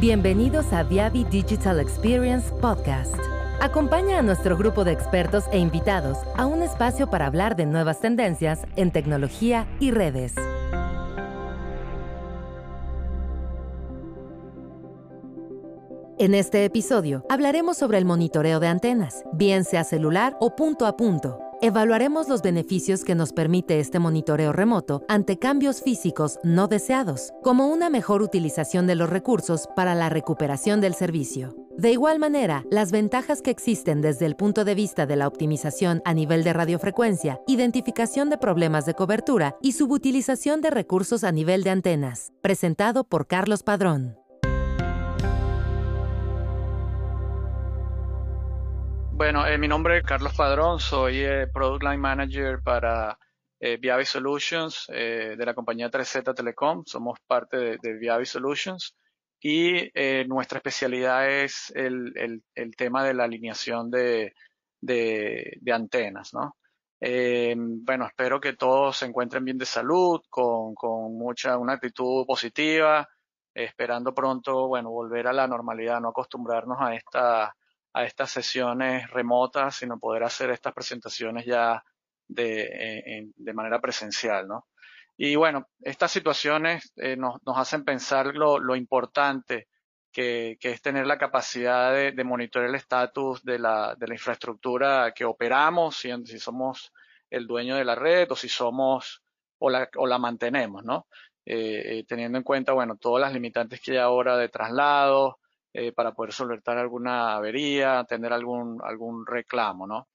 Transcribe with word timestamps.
Bienvenidos 0.00 0.72
a 0.72 0.84
Viavi 0.84 1.24
Digital 1.24 1.80
Experience 1.80 2.52
Podcast. 2.60 3.16
Acompaña 3.60 4.20
a 4.20 4.22
nuestro 4.22 4.56
grupo 4.56 4.84
de 4.84 4.92
expertos 4.92 5.46
e 5.50 5.58
invitados 5.58 6.18
a 6.36 6.46
un 6.46 6.62
espacio 6.62 7.10
para 7.10 7.26
hablar 7.26 7.56
de 7.56 7.66
nuevas 7.66 8.00
tendencias 8.00 8.60
en 8.76 8.92
tecnología 8.92 9.66
y 9.80 9.90
redes. 9.90 10.34
En 16.20 16.32
este 16.36 16.64
episodio 16.64 17.24
hablaremos 17.28 17.76
sobre 17.76 17.98
el 17.98 18.04
monitoreo 18.04 18.60
de 18.60 18.68
antenas, 18.68 19.24
bien 19.32 19.64
sea 19.64 19.82
celular 19.82 20.36
o 20.38 20.54
punto 20.54 20.86
a 20.86 20.96
punto 20.96 21.40
Evaluaremos 21.60 22.28
los 22.28 22.40
beneficios 22.40 23.02
que 23.02 23.16
nos 23.16 23.32
permite 23.32 23.80
este 23.80 23.98
monitoreo 23.98 24.52
remoto 24.52 25.02
ante 25.08 25.40
cambios 25.40 25.82
físicos 25.82 26.38
no 26.44 26.68
deseados, 26.68 27.32
como 27.42 27.66
una 27.66 27.90
mejor 27.90 28.22
utilización 28.22 28.86
de 28.86 28.94
los 28.94 29.10
recursos 29.10 29.68
para 29.74 29.96
la 29.96 30.08
recuperación 30.08 30.80
del 30.80 30.94
servicio. 30.94 31.56
De 31.76 31.90
igual 31.90 32.20
manera, 32.20 32.64
las 32.70 32.92
ventajas 32.92 33.42
que 33.42 33.50
existen 33.50 34.00
desde 34.00 34.26
el 34.26 34.36
punto 34.36 34.64
de 34.64 34.76
vista 34.76 35.06
de 35.06 35.16
la 35.16 35.26
optimización 35.26 36.00
a 36.04 36.14
nivel 36.14 36.44
de 36.44 36.52
radiofrecuencia, 36.52 37.40
identificación 37.48 38.30
de 38.30 38.38
problemas 38.38 38.86
de 38.86 38.94
cobertura 38.94 39.56
y 39.60 39.72
subutilización 39.72 40.60
de 40.60 40.70
recursos 40.70 41.24
a 41.24 41.32
nivel 41.32 41.64
de 41.64 41.70
antenas. 41.70 42.32
Presentado 42.40 43.02
por 43.02 43.26
Carlos 43.26 43.64
Padrón. 43.64 44.17
Bueno, 49.18 49.44
eh, 49.48 49.58
mi 49.58 49.66
nombre 49.66 49.98
es 49.98 50.04
Carlos 50.04 50.32
Padrón, 50.36 50.78
soy 50.78 51.24
eh, 51.24 51.48
Product 51.52 51.82
Line 51.82 51.98
Manager 51.98 52.62
para 52.62 53.18
eh, 53.58 53.76
Viavi 53.76 54.04
Solutions 54.04 54.86
de 54.86 55.44
la 55.44 55.54
compañía 55.54 55.90
3Z 55.90 56.36
Telecom. 56.36 56.84
Somos 56.86 57.18
parte 57.26 57.56
de, 57.56 57.78
de 57.82 57.94
Viavi 57.94 58.26
Solutions 58.26 58.94
y 59.40 59.90
nuestra 60.28 60.58
especialidad 60.58 61.28
es 61.28 61.72
el, 61.74 62.44
tema 62.76 63.02
de 63.02 63.14
la 63.14 63.24
alineación 63.24 63.90
de, 63.90 64.32
antenas, 65.68 66.32
¿no? 66.32 66.56
bueno, 67.00 68.06
espero 68.06 68.40
que 68.40 68.52
todos 68.52 68.98
se 68.98 69.06
encuentren 69.06 69.44
bien 69.44 69.58
de 69.58 69.66
salud, 69.66 70.20
con, 70.30 70.76
con 70.76 71.18
mucha, 71.18 71.58
una 71.58 71.72
actitud 71.72 72.24
positiva, 72.24 73.08
esperando 73.52 74.14
pronto, 74.14 74.68
bueno, 74.68 74.90
volver 74.90 75.26
a 75.26 75.32
la 75.32 75.48
normalidad, 75.48 76.00
no 76.00 76.10
acostumbrarnos 76.10 76.78
a 76.80 76.94
esta 76.94 77.52
a 77.92 78.04
estas 78.04 78.30
sesiones 78.30 79.10
remotas, 79.10 79.76
sino 79.76 79.98
poder 79.98 80.22
hacer 80.24 80.50
estas 80.50 80.72
presentaciones 80.72 81.44
ya 81.46 81.82
de, 82.28 82.62
eh, 82.62 83.28
de 83.34 83.54
manera 83.54 83.80
presencial, 83.80 84.46
¿no? 84.46 84.66
Y 85.16 85.34
bueno, 85.34 85.68
estas 85.80 86.12
situaciones 86.12 86.92
eh, 86.96 87.16
nos, 87.16 87.42
nos, 87.44 87.58
hacen 87.58 87.84
pensar 87.84 88.36
lo, 88.36 88.60
lo 88.60 88.76
importante 88.76 89.66
que, 90.12 90.56
que, 90.60 90.70
es 90.70 90.80
tener 90.80 91.06
la 91.08 91.18
capacidad 91.18 91.92
de, 91.92 92.12
de 92.12 92.24
monitorear 92.24 92.70
el 92.70 92.76
estatus 92.76 93.42
de 93.42 93.58
la, 93.58 93.96
de 93.98 94.06
la 94.06 94.14
infraestructura 94.14 95.12
que 95.12 95.24
operamos, 95.24 95.96
si, 95.96 96.10
si, 96.24 96.38
somos 96.38 96.92
el 97.30 97.48
dueño 97.48 97.74
de 97.74 97.84
la 97.84 97.96
red 97.96 98.30
o 98.30 98.36
si 98.36 98.48
somos 98.48 99.22
o 99.58 99.70
la, 99.70 99.88
o 99.96 100.06
la 100.06 100.18
mantenemos, 100.18 100.84
¿no? 100.84 101.08
Eh, 101.44 101.98
eh 101.98 102.04
teniendo 102.06 102.38
en 102.38 102.44
cuenta, 102.44 102.72
bueno, 102.72 102.96
todas 102.96 103.20
las 103.20 103.32
limitantes 103.32 103.80
que 103.80 103.92
hay 103.92 103.98
ahora 103.98 104.36
de 104.36 104.48
traslado, 104.48 105.40
eh, 105.72 105.92
para 105.92 106.12
poder 106.12 106.32
solventar 106.32 106.78
alguna 106.78 107.36
avería, 107.36 108.04
tener 108.08 108.32
algún, 108.32 108.80
algún 108.82 109.26
reclamo, 109.26 109.86
¿no? 109.86 110.08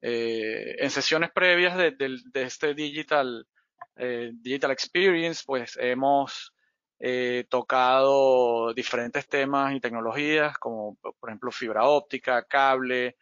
Eh, 0.00 0.76
en 0.78 0.90
sesiones 0.90 1.30
previas 1.32 1.76
de, 1.76 1.92
de, 1.92 2.42
este 2.42 2.74
digital, 2.74 3.46
eh, 3.96 4.32
digital 4.34 4.72
experience, 4.72 5.42
pues 5.46 5.76
hemos 5.80 6.52
tocado 7.50 8.72
diferentes 8.72 9.28
temas 9.28 9.74
y 9.74 9.80
tecnologías, 9.80 10.56
como 10.56 10.96
por 10.96 11.28
ejemplo 11.28 11.50
fibra 11.50 11.84
óptica, 11.84 12.42
cable, 12.44 13.18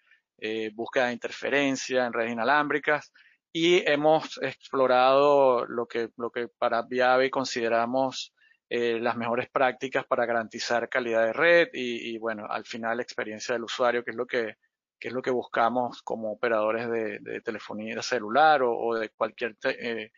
búsqueda 0.74 1.08
de 1.08 1.14
interferencia 1.14 2.06
en 2.06 2.12
redes 2.12 2.30
inalámbricas, 2.30 3.12
y 3.52 3.82
hemos 3.88 4.38
explorado 4.42 5.66
lo 5.66 5.86
que, 5.86 6.10
lo 6.16 6.30
que 6.30 6.46
para 6.46 6.82
Viave 6.82 7.30
consideramos 7.30 8.32
eh, 8.70 8.98
las 8.98 9.16
mejores 9.16 9.48
prácticas 9.50 10.06
para 10.06 10.24
garantizar 10.24 10.88
calidad 10.88 11.26
de 11.26 11.32
red 11.34 11.68
y, 11.74 12.16
bueno, 12.18 12.46
al 12.48 12.64
final 12.64 12.98
experiencia 12.98 13.54
del 13.54 13.64
usuario, 13.64 14.02
que 14.02 14.12
es 14.12 14.16
lo 14.16 14.26
que, 14.26 14.56
que 14.98 15.08
es 15.08 15.14
lo 15.14 15.20
que 15.20 15.30
buscamos 15.30 16.02
como 16.02 16.32
operadores 16.32 16.88
de, 16.90 17.40
telefonía 17.42 18.00
celular 18.00 18.62
o, 18.62 18.94
de 18.94 19.10
cualquier 19.10 19.56
eh, 19.64 20.10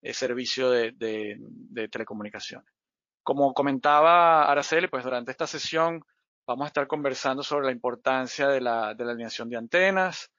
eh, 0.00 0.14
servicio 0.14 0.70
de, 0.70 0.92
de, 0.96 1.88
telecomunicaciones. 1.88 2.72
Como 3.24 3.52
comentaba 3.52 4.50
Araceli, 4.50 4.86
pues 4.86 5.04
durante 5.04 5.32
esta 5.32 5.46
sesión 5.46 6.02
vamos 6.46 6.64
a 6.64 6.68
estar 6.68 6.86
conversando 6.86 7.42
sobre 7.42 7.66
la 7.66 7.72
importancia 7.72 8.48
de 8.48 8.60
la, 8.60 8.94
de 8.94 9.04
la 9.04 9.10
alineación 9.10 9.50
de 9.50 9.56
antenas, 9.56 10.30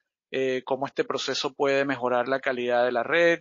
cómo 0.64 0.86
este 0.86 1.04
proceso 1.04 1.52
puede 1.54 1.84
mejorar 1.84 2.26
la 2.26 2.40
calidad 2.40 2.84
de 2.84 2.92
la 2.92 3.02
red, 3.04 3.40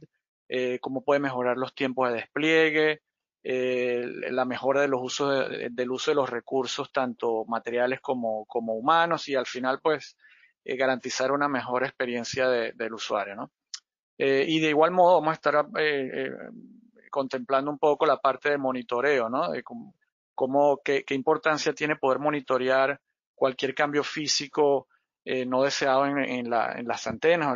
cómo 0.81 1.03
puede 1.03 1.19
mejorar 1.19 1.57
los 1.57 1.73
tiempos 1.73 2.09
de 2.09 2.15
despliegue, 2.15 3.01
eh, 3.41 4.05
la 4.31 4.43
mejora 4.43 4.81
de 4.81 4.89
los 4.89 5.01
usos 5.01 5.47
del 5.71 5.91
uso 5.91 6.11
de 6.11 6.15
los 6.15 6.29
recursos, 6.29 6.91
tanto 6.91 7.45
materiales 7.45 8.01
como, 8.01 8.45
humanos, 8.49 9.27
y 9.29 9.35
al 9.35 9.45
final, 9.45 9.79
pues, 9.81 10.17
eh, 10.65 10.75
garantizar 10.75 11.31
una 11.31 11.47
mejor 11.47 11.83
experiencia 11.83 12.49
del 12.49 12.93
usuario, 12.93 13.35
¿no? 13.35 13.51
Eh, 14.17 14.45
y 14.47 14.59
de 14.59 14.69
igual 14.69 14.91
modo 14.91 15.15
vamos 15.15 15.31
a 15.31 15.33
estar 15.33 15.65
contemplando 17.09 17.71
un 17.71 17.79
poco 17.79 18.05
la 18.05 18.17
parte 18.17 18.49
de 18.49 18.57
monitoreo, 18.57 19.29
¿no? 19.29 19.51
De 19.51 19.63
cómo, 19.63 20.81
qué, 20.83 21.05
qué, 21.05 21.15
importancia 21.15 21.73
tiene 21.73 21.95
poder 21.95 22.19
monitorear 22.19 22.99
cualquier 23.33 23.73
cambio 23.73 24.03
físico 24.03 24.87
no 25.47 25.63
deseado 25.63 26.07
en, 26.07 26.17
en, 26.17 26.49
la, 26.49 26.73
en, 26.73 26.87
las 26.87 27.05
antenas 27.07 27.49
o 27.49 27.53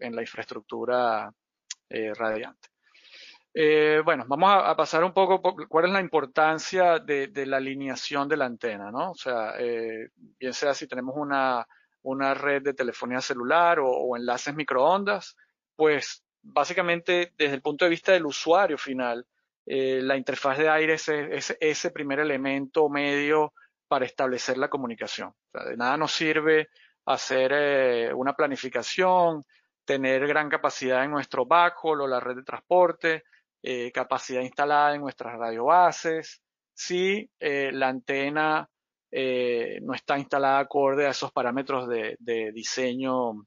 en 0.00 0.14
la 0.16 0.22
infraestructura 0.22 1.30
radiante. 1.90 2.68
Eh, 3.58 4.02
bueno, 4.04 4.26
vamos 4.28 4.50
a, 4.52 4.76
pasar 4.76 5.02
un 5.02 5.14
poco 5.14 5.40
cuál 5.40 5.86
es 5.86 5.90
la 5.90 6.02
importancia 6.02 6.98
de, 6.98 7.46
la 7.46 7.56
alineación 7.56 8.28
de 8.28 8.36
la 8.36 8.44
antena, 8.44 8.90
¿no? 8.90 9.12
O 9.12 9.14
sea, 9.14 9.54
eh, 9.58 10.10
bien 10.14 10.52
sea 10.52 10.74
si 10.74 10.86
tenemos 10.86 11.14
una, 11.16 11.66
una 12.02 12.34
red 12.34 12.62
de 12.62 12.74
telefonía 12.74 13.22
celular 13.22 13.78
o, 13.80 14.14
enlaces 14.14 14.54
microondas, 14.54 15.38
pues 15.74 16.22
básicamente 16.42 17.32
desde 17.38 17.54
el 17.54 17.62
punto 17.62 17.86
de 17.86 17.92
vista 17.92 18.12
del 18.12 18.26
usuario 18.26 18.76
final, 18.76 19.26
eh, 19.64 20.00
la 20.02 20.18
interfaz 20.18 20.58
de 20.58 20.68
aire 20.68 20.92
es, 20.92 21.56
ese 21.58 21.90
primer 21.92 22.20
elemento 22.20 22.90
medio 22.90 23.54
para 23.88 24.04
establecer 24.04 24.58
la 24.58 24.68
comunicación. 24.68 25.32
De 25.54 25.78
nada 25.78 25.96
nos 25.96 26.12
sirve 26.12 26.68
hacer 27.06 28.12
una 28.14 28.34
planificación, 28.34 29.42
tener 29.86 30.26
gran 30.26 30.50
capacidad 30.50 31.04
en 31.04 31.12
nuestro 31.12 31.46
backhaul 31.46 32.02
o 32.02 32.06
la 32.06 32.20
red 32.20 32.36
de 32.36 32.42
transporte, 32.42 33.24
eh, 33.68 33.90
capacidad 33.90 34.42
instalada 34.42 34.94
en 34.94 35.00
nuestras 35.00 35.36
radiobases, 35.36 36.40
si 36.72 37.28
eh, 37.40 37.72
la 37.72 37.88
antena 37.88 38.70
eh, 39.10 39.80
no 39.82 39.92
está 39.92 40.16
instalada 40.16 40.60
acorde 40.60 41.04
a 41.04 41.10
esos 41.10 41.32
parámetros 41.32 41.88
de, 41.88 42.16
diseño 42.52 43.44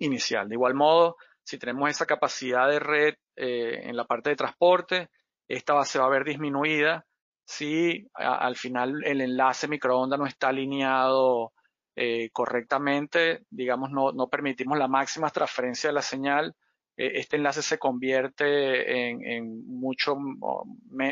inicial. 0.00 0.48
De 0.48 0.56
igual 0.56 0.74
modo, 0.74 1.14
si 1.44 1.58
tenemos 1.58 1.88
esa 1.88 2.06
capacidad 2.06 2.68
de 2.68 2.80
red 2.80 3.14
en 3.36 3.96
la 3.96 4.04
parte 4.04 4.30
de 4.30 4.36
transporte, 4.36 5.10
esta 5.46 5.84
se 5.84 6.00
va 6.00 6.06
a 6.06 6.10
ver 6.10 6.24
disminuida 6.24 7.06
si 7.44 8.08
al 8.14 8.56
final 8.56 9.00
el 9.04 9.20
enlace 9.20 9.68
microondas 9.68 10.18
no 10.18 10.26
está 10.26 10.48
alineado 10.48 11.52
correctamente, 12.32 13.44
digamos, 13.48 13.92
no, 13.92 14.10
no 14.10 14.28
permitimos 14.28 14.76
la 14.76 14.88
máxima 14.88 15.30
transferencia 15.30 15.90
de 15.90 15.94
la 15.94 16.02
señal 16.02 16.56
este 17.06 17.36
enlace 17.36 17.62
se 17.62 17.78
convierte 17.78 19.08
en, 19.08 19.64
mucho 19.66 20.16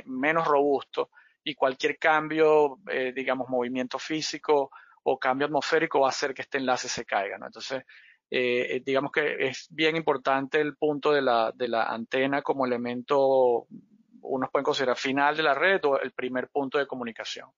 menos 0.07 0.47
robusto 0.47 1.11
y 1.43 1.55
cualquier 1.55 1.99
cambio, 1.99 2.79
eh, 2.91 3.13
digamos, 3.15 3.49
movimiento 3.49 3.99
físico 3.99 4.71
o 5.05 5.19
cambio 5.19 5.47
atmosférico 5.47 6.01
va 6.01 6.09
a 6.09 6.11
hacer 6.11 6.35
que 6.35 6.43
este 6.43 6.59
enlace 6.59 6.89
se 6.89 7.07
caiga. 7.07 7.39
¿no? 7.39 7.47
Entonces, 7.47 7.85
eh, 8.31 8.77
eh, 8.77 8.83
digamos 8.85 9.11
que 9.11 9.47
es 9.47 9.67
bien 9.71 9.97
importante 9.97 10.61
el 10.61 10.77
punto 10.77 11.13
de 11.13 11.23
la, 11.23 11.51
de 11.55 11.69
la 11.69 11.85
antena 11.85 12.43
como 12.43 12.67
elemento, 12.67 13.67
unos 14.21 14.51
pueden 14.51 14.65
considerar 14.65 14.97
final 14.97 15.37
de 15.37 15.43
la 15.43 15.55
red 15.55 15.83
o 15.85 15.99
el 15.99 16.13
primer 16.13 16.49
punto 16.49 16.77
de 16.77 16.87
comunicación. 16.87 17.49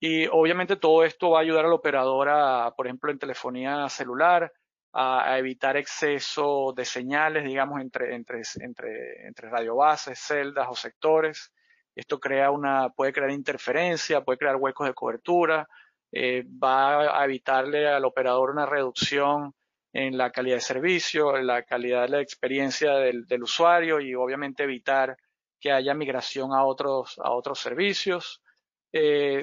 Y 0.00 0.26
obviamente 0.26 0.74
todo 0.74 1.04
esto 1.04 1.30
va 1.30 1.38
a 1.38 1.42
ayudar 1.42 1.66
al 1.66 1.72
operador 1.72 2.28
a, 2.28 2.74
por 2.76 2.86
ejemplo, 2.88 3.12
en 3.12 3.20
telefonía 3.20 3.88
celular, 3.88 4.52
a, 4.92 5.38
evitar 5.38 5.76
exceso 5.76 6.72
de 6.76 6.84
señales, 6.84 7.44
digamos, 7.44 7.80
entre, 7.80 8.14
entre, 8.14 8.42
entre, 8.60 9.26
entre 9.26 9.48
radiobases, 9.48 10.18
celdas 10.18 10.66
o 10.68 10.74
sectores. 10.74 11.52
Esto 11.94 12.20
crea 12.20 12.50
una, 12.50 12.90
puede 12.90 13.12
crear 13.12 13.30
interferencia, 13.30 14.22
puede 14.22 14.38
crear 14.38 14.56
huecos 14.56 14.86
de 14.86 14.94
cobertura, 14.94 15.68
eh, 16.10 16.44
va 16.62 17.20
a 17.20 17.24
evitarle 17.24 17.88
al 17.88 18.04
operador 18.04 18.50
una 18.50 18.66
reducción 18.66 19.54
en 19.94 20.16
la 20.16 20.30
calidad 20.30 20.56
de 20.56 20.62
servicio, 20.62 21.36
en 21.36 21.46
la 21.46 21.62
calidad 21.64 22.02
de 22.02 22.08
la 22.08 22.20
experiencia 22.20 22.94
del, 22.94 23.26
del, 23.26 23.42
usuario 23.42 24.00
y 24.00 24.14
obviamente 24.14 24.62
evitar 24.62 25.16
que 25.60 25.70
haya 25.72 25.94
migración 25.94 26.52
a 26.52 26.64
otros, 26.64 27.18
a 27.22 27.30
otros 27.30 27.58
servicios. 27.60 28.42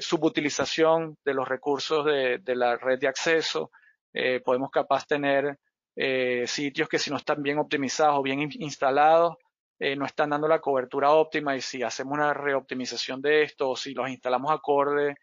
subutilización 0.00 1.18
de 1.24 1.34
los 1.34 1.48
recursos 1.48 2.04
de, 2.04 2.38
de, 2.38 2.54
la 2.56 2.76
red 2.76 2.98
de 3.00 3.08
acceso. 3.08 3.70
Podemos 4.44 4.70
capaz 4.70 5.06
tener 5.06 5.58
sitios 6.46 6.88
que 6.88 6.98
si 6.98 7.10
no 7.10 7.16
están 7.16 7.42
bien 7.42 7.58
optimizados 7.58 8.18
o 8.18 8.22
bien 8.22 8.40
instalados, 8.40 9.36
no 9.96 10.04
están 10.04 10.30
dando 10.30 10.48
la 10.48 10.60
cobertura 10.60 11.10
óptima 11.10 11.56
y 11.56 11.60
si 11.60 11.82
hacemos 11.82 12.14
una 12.14 12.34
reoptimización 12.34 13.20
de 13.22 13.42
esto 13.42 13.70
o 13.70 13.76
si 13.76 13.94
los 13.94 14.08
instalamos 14.10 14.52
acorde 14.52 15.16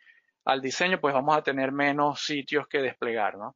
al 0.45 0.61
diseño, 0.61 0.99
pues 0.99 1.13
vamos 1.13 1.37
a 1.37 1.43
tener 1.43 1.71
menos 1.71 2.21
sitios 2.23 2.67
que 2.67 2.79
desplegar, 2.79 3.37
¿no? 3.37 3.55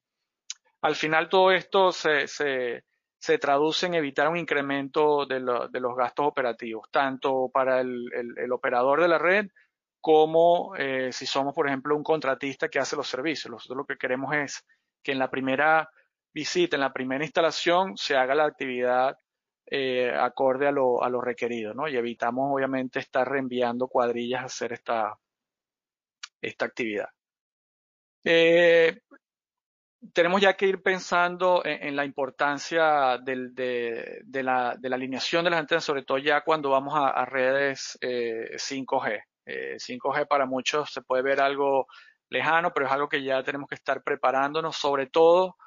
Al 0.81 0.95
final 0.95 1.29
todo 1.29 1.51
esto 1.51 1.91
se, 1.91 2.27
se, 2.27 2.83
se 3.19 3.37
traduce 3.37 3.85
en 3.85 3.93
evitar 3.93 4.27
un 4.27 4.37
incremento 4.37 5.25
de, 5.25 5.35
de 5.71 5.79
los 5.79 5.95
gastos 5.95 6.25
operativos, 6.25 6.87
tanto 6.91 7.49
para 7.53 7.79
el, 7.79 8.11
el, 8.13 8.37
el 8.37 8.51
operador 8.51 9.01
de 9.01 9.07
la 9.07 9.17
red 9.19 9.47
como 10.01 10.75
eh, 10.75 11.11
si 11.11 11.27
somos, 11.27 11.53
por 11.53 11.67
ejemplo, 11.67 11.95
un 11.95 12.03
contratista 12.03 12.67
que 12.67 12.79
hace 12.79 12.95
los 12.95 13.07
servicios. 13.07 13.51
Nosotros 13.51 13.77
lo 13.77 13.85
que 13.85 13.97
queremos 13.97 14.33
es 14.35 14.65
que 15.03 15.11
en 15.11 15.19
la 15.19 15.29
primera 15.29 15.89
visita, 16.33 16.75
en 16.75 16.81
la 16.81 16.93
primera 16.93 17.23
instalación, 17.23 17.97
se 17.97 18.15
haga 18.15 18.35
la 18.35 18.45
actividad 18.45 19.17
eh, 19.65 20.13
acorde 20.13 20.67
a 20.67 20.71
lo, 20.71 21.03
a 21.03 21.09
lo 21.09 21.21
requerido, 21.21 21.73
¿no? 21.73 21.87
Y 21.87 21.97
evitamos, 21.97 22.49
obviamente, 22.53 22.99
estar 22.99 23.29
reenviando 23.29 23.87
cuadrillas 23.87 24.41
a 24.41 24.45
hacer 24.45 24.73
esta, 24.73 25.17
esta 26.41 26.65
actividad. 26.65 27.09
Eh, 28.23 28.99
tenemos 30.13 30.41
ya 30.41 30.55
que 30.55 30.67
ir 30.67 30.81
pensando 30.81 31.61
en, 31.63 31.95
la 31.95 32.05
importancia 32.05 33.17
de, 33.19 34.43
la, 34.43 34.77
alineación 34.91 35.43
de 35.43 35.51
las 35.51 35.59
antenas, 35.59 35.83
sobre 35.83 36.03
todo 36.03 36.17
ya 36.17 36.41
cuando 36.41 36.71
vamos 36.71 36.93
a, 36.95 37.23
redes 37.25 37.97
eh, 38.01 38.49
5G. 38.55 39.23
Eh, 39.45 39.75
5G 39.77 40.27
para 40.27 40.45
muchos 40.45 40.91
se 40.91 41.01
puede 41.01 41.23
ver 41.23 41.41
algo 41.41 41.87
lejano, 42.31 42.73
pero 42.73 42.87
es 42.87 42.91
algo 42.91 43.09
que 43.09 43.21
ya 43.21 43.43
tenemos 43.43 43.69
que 43.69 43.75
estar 43.75 44.01
preparándonos, 44.01 44.75
sobre 44.75 45.05
todo 45.07 45.57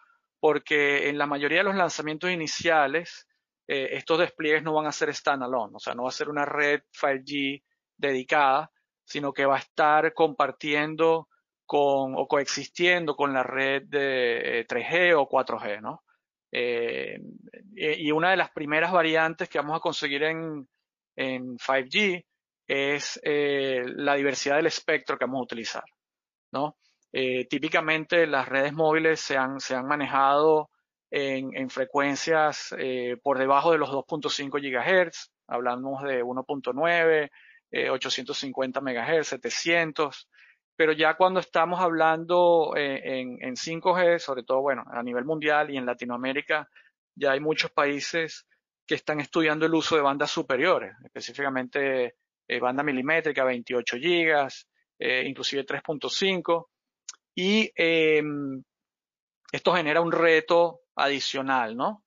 porque 0.41 1.09
en 1.09 1.17
la 1.17 1.27
mayoría 1.27 1.59
de 1.59 1.65
los 1.65 1.75
lanzamientos 1.75 2.31
iniciales, 2.31 3.27
eh, 3.67 3.91
estos 3.93 4.19
despliegues 4.19 4.63
no 4.63 4.75
van 4.75 4.87
a 4.87 4.93
ser 4.93 5.15
standalone, 5.15 5.77
o 5.77 5.79
sea, 5.79 5.95
no 5.95 6.03
va 6.03 6.09
a 6.09 6.13
ser 6.13 6.29
una 6.29 6.45
red 6.45 6.83
5G 6.93 7.63
dedicada, 7.97 8.71
sino 9.05 9.33
que 9.33 9.47
va 9.47 9.57
a 9.57 9.61
estar 9.61 10.13
compartiendo 10.13 11.29
con, 11.65 12.15
o 12.17 12.27
coexistiendo 12.27 13.15
con 13.15 13.33
la 13.33 13.43
red 13.43 13.85
de 13.87 14.67
3G 14.69 14.93
eh, 14.93 15.15
o 15.15 15.29
4G, 15.29 15.81
¿no? 15.81 16.03
Eh, 16.53 17.19
y 17.75 18.11
una 18.13 18.31
de 18.31 18.37
las 18.37 18.51
primeras 18.51 18.93
variantes 18.93 19.49
que 19.49 19.59
vamos 19.59 19.77
a 19.77 19.81
conseguir 19.81 20.25
en, 20.25 20.69
en 21.17 21.57
5G 21.57 22.25
es 22.67 23.21
la 23.25 24.15
diversidad 24.15 24.57
del 24.57 24.67
espectro 24.67 25.19
que 25.19 25.25
vamos 25.25 25.41
a 25.41 25.45
utilizar, 25.45 25.85
¿no? 26.55 26.77
Eh, 27.13 27.47
típicamente 27.47 28.27
las 28.27 28.49
redes 28.49 28.73
móviles 28.73 29.21
se 29.21 29.37
han, 29.37 29.61
se 29.61 29.75
han 29.75 29.87
manejado 29.87 30.71
en, 31.11 31.55
en 31.57 31.69
frecuencias 31.69 32.75
eh, 32.79 33.17
por 33.23 33.39
debajo 33.39 33.73
de 33.73 33.79
los 33.79 33.91
2.5 33.91 34.61
GHz, 34.61 35.31
hablamos 35.47 36.03
de 36.03 36.25
1.9, 36.25 37.31
850 37.91 38.81
MHz, 38.81 39.27
700, 39.29 40.29
pero 40.77 40.93
ya 40.93 41.15
cuando 41.15 41.41
estamos 41.41 41.81
hablando 41.81 42.73
eh, 42.77 43.21
en, 43.21 43.37
en 43.41 43.55
5G, 43.55 44.19
sobre 44.21 44.45
todo, 44.45 44.61
bueno, 44.61 44.85
a 44.91 45.03
nivel 45.03 45.25
mundial 45.25 45.71
y 45.71 45.77
en 45.77 45.87
Latinoamérica, 45.87 46.69
ya 47.17 47.33
hay 47.33 47.41
muchos 47.41 47.73
países 47.73 48.47
que 48.87 48.95
están 48.95 49.21
estudiando 49.21 49.67
el 49.67 49.75
uso 49.75 49.97
de 49.97 50.03
bandas 50.03 50.31
superiores, 50.31 50.95
específicamente 51.05 52.17
banda 52.61 52.83
milimétrica, 52.83 53.43
28 53.43 53.97
gigas, 53.97 54.69
eh, 54.99 55.25
inclusive 55.27 55.65
3.5, 55.65 56.69
y 57.35 57.71
eh, 57.77 58.23
esto 59.53 59.75
genera 59.75 60.01
un 60.01 60.13
reto 60.13 60.81
adicional, 60.97 61.77
¿no? 61.77 62.05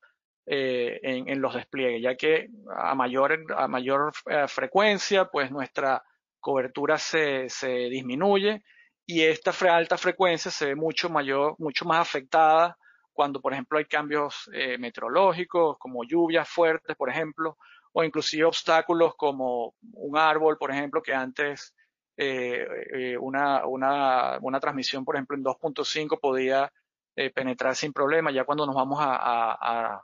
Eh, 0.50 1.00
en, 1.04 1.42
los 1.42 1.56
despliegues, 1.56 2.02
ya 2.02 2.16
que 2.16 2.48
a 2.74 2.96
mayor, 2.96 3.46
a 3.54 3.68
mayor 3.68 4.14
eh, 4.30 4.48
frecuencia, 4.48 5.26
pues 5.26 5.52
nuestra 5.52 6.02
cobertura 6.40 6.98
se, 6.98 7.50
se 7.50 7.90
disminuye 7.90 8.64
y 9.06 9.24
esta 9.24 9.52
alta 9.76 9.98
frecuencia 9.98 10.50
se 10.50 10.68
ve 10.68 10.76
mucho 10.76 11.10
mayor, 11.10 11.56
mucho 11.60 11.84
más 11.84 12.00
afectada 12.00 12.78
cuando, 13.12 13.42
por 13.42 13.52
ejemplo, 13.52 13.78
hay 13.78 13.86
cambios 13.86 14.50
eh, 14.54 14.78
meteorológicos, 14.78 15.78
como 15.80 16.06
lluvias 16.06 16.48
fuertes, 16.48 16.96
por 16.96 17.10
ejemplo, 17.10 17.58
o 17.92 18.06
inclusive 18.06 18.46
obstáculos 18.46 19.16
como 19.18 19.74
un 19.94 20.18
árbol, 20.18 20.58
por 20.58 20.72
ejemplo, 20.72 21.02
que 21.02 21.14
antes 21.14 21.74
eh, 22.18 22.66
eh 22.94 23.18
una, 23.18 23.66
una, 23.68 24.40
una, 24.42 24.60
transmisión, 24.60 25.06
por 25.06 25.16
ejemplo, 25.16 25.38
en 25.38 25.44
2.5 25.44 26.20
podía 26.20 26.72
eh, 27.16 27.30
penetrar 27.30 27.76
sin 27.76 27.94
problema. 27.94 28.32
Ya 28.32 28.44
cuando 28.44 28.66
nos 28.66 28.76
vamos 28.76 29.00
a, 29.00 30.02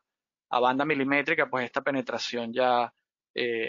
a, 0.50 0.60
banda 0.60 0.86
milimétrica, 0.86 1.50
pues 1.50 1.66
esta 1.66 1.82
penetración 1.82 2.54
ya 2.54 2.94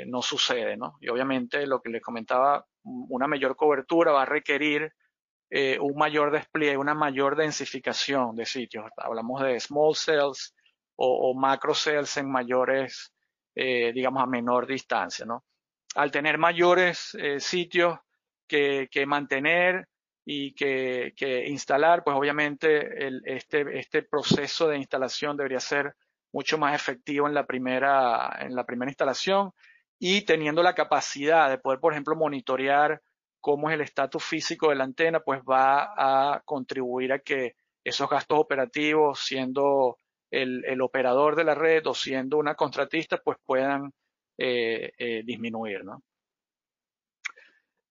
no 0.07 0.21
sucede, 0.21 0.77
¿no? 0.77 0.99
Y 1.01 1.09
obviamente 1.09 1.67
lo 1.67 1.81
que 1.81 1.89
les 1.89 2.03
comentaba, 2.03 2.67
una 2.83 3.27
mayor 3.27 3.57
cobertura 3.57 4.13
va 4.13 4.23
a 4.23 4.27
requerir 4.27 4.93
un 5.81 5.97
mayor 5.97 6.31
despliegue, 6.31 6.77
una 6.77 6.95
mayor 6.95 7.37
densificación 7.37 8.37
de 8.37 8.45
sitios. 8.45 8.85
Hablamos 8.99 9.43
de 9.43 9.59
small 9.61 9.95
cells 9.95 10.55
o, 10.97 11.31
o 11.31 11.35
macro 11.35 11.73
cells 11.75 12.19
en 12.19 12.31
mayores, 12.31 13.15
digamos, 13.55 14.23
a 14.23 14.27
menor 14.27 14.67
distancia, 14.67 15.25
¿no? 15.25 15.45
Al 15.95 16.11
tener 16.11 16.37
mayores 16.37 17.17
sitios 17.39 17.99
que, 18.47 18.89
que, 18.91 19.07
mantener 19.07 19.89
y 20.25 20.55
que, 20.55 21.13
que, 21.17 21.47
instalar, 21.49 22.03
pues 22.05 22.17
obviamente 22.17 23.07
el, 23.07 23.23
este, 23.25 23.79
este 23.79 24.03
proceso 24.03 24.69
de 24.69 24.79
instalación 24.79 25.37
debería 25.37 25.61
ser 25.61 25.95
mucho 26.33 26.59
más 26.59 26.75
efectivo 26.75 27.29
en 27.29 27.35
la 27.35 27.47
primera, 27.47 28.37
en 28.41 28.55
la 28.55 28.65
primera 28.65 28.91
instalación 28.91 29.53
y 29.99 30.23
teniendo 30.23 30.63
la 30.63 30.75
capacidad 30.75 31.49
de 31.49 31.59
poder, 31.59 31.81
por 31.81 31.93
ejemplo, 31.93 32.17
monitorear 32.17 33.01
cómo 33.41 33.69
es 33.69 33.75
el 33.75 33.83
estatus 33.83 34.25
físico 34.25 34.71
de 34.71 34.77
la 34.77 34.85
antena, 34.85 35.21
pues 35.21 35.41
va 35.43 35.93
a 35.97 36.43
contribuir 36.45 37.13
a 37.13 37.19
que 37.21 37.55
esos 37.85 38.09
gastos 38.09 38.39
operativos, 38.39 39.21
siendo 39.21 39.99
el, 40.31 40.65
el 40.65 40.81
operador 40.81 41.37
de 41.37 41.45
la 41.45 41.55
red 41.55 41.87
o 41.87 41.95
siendo 41.95 42.39
una 42.39 42.55
contratista, 42.55 43.19
pues 43.19 43.37
puedan 43.45 43.93
eh, 44.39 44.93
eh, 44.99 45.23
disminuir, 45.25 45.85
¿no? 45.85 46.03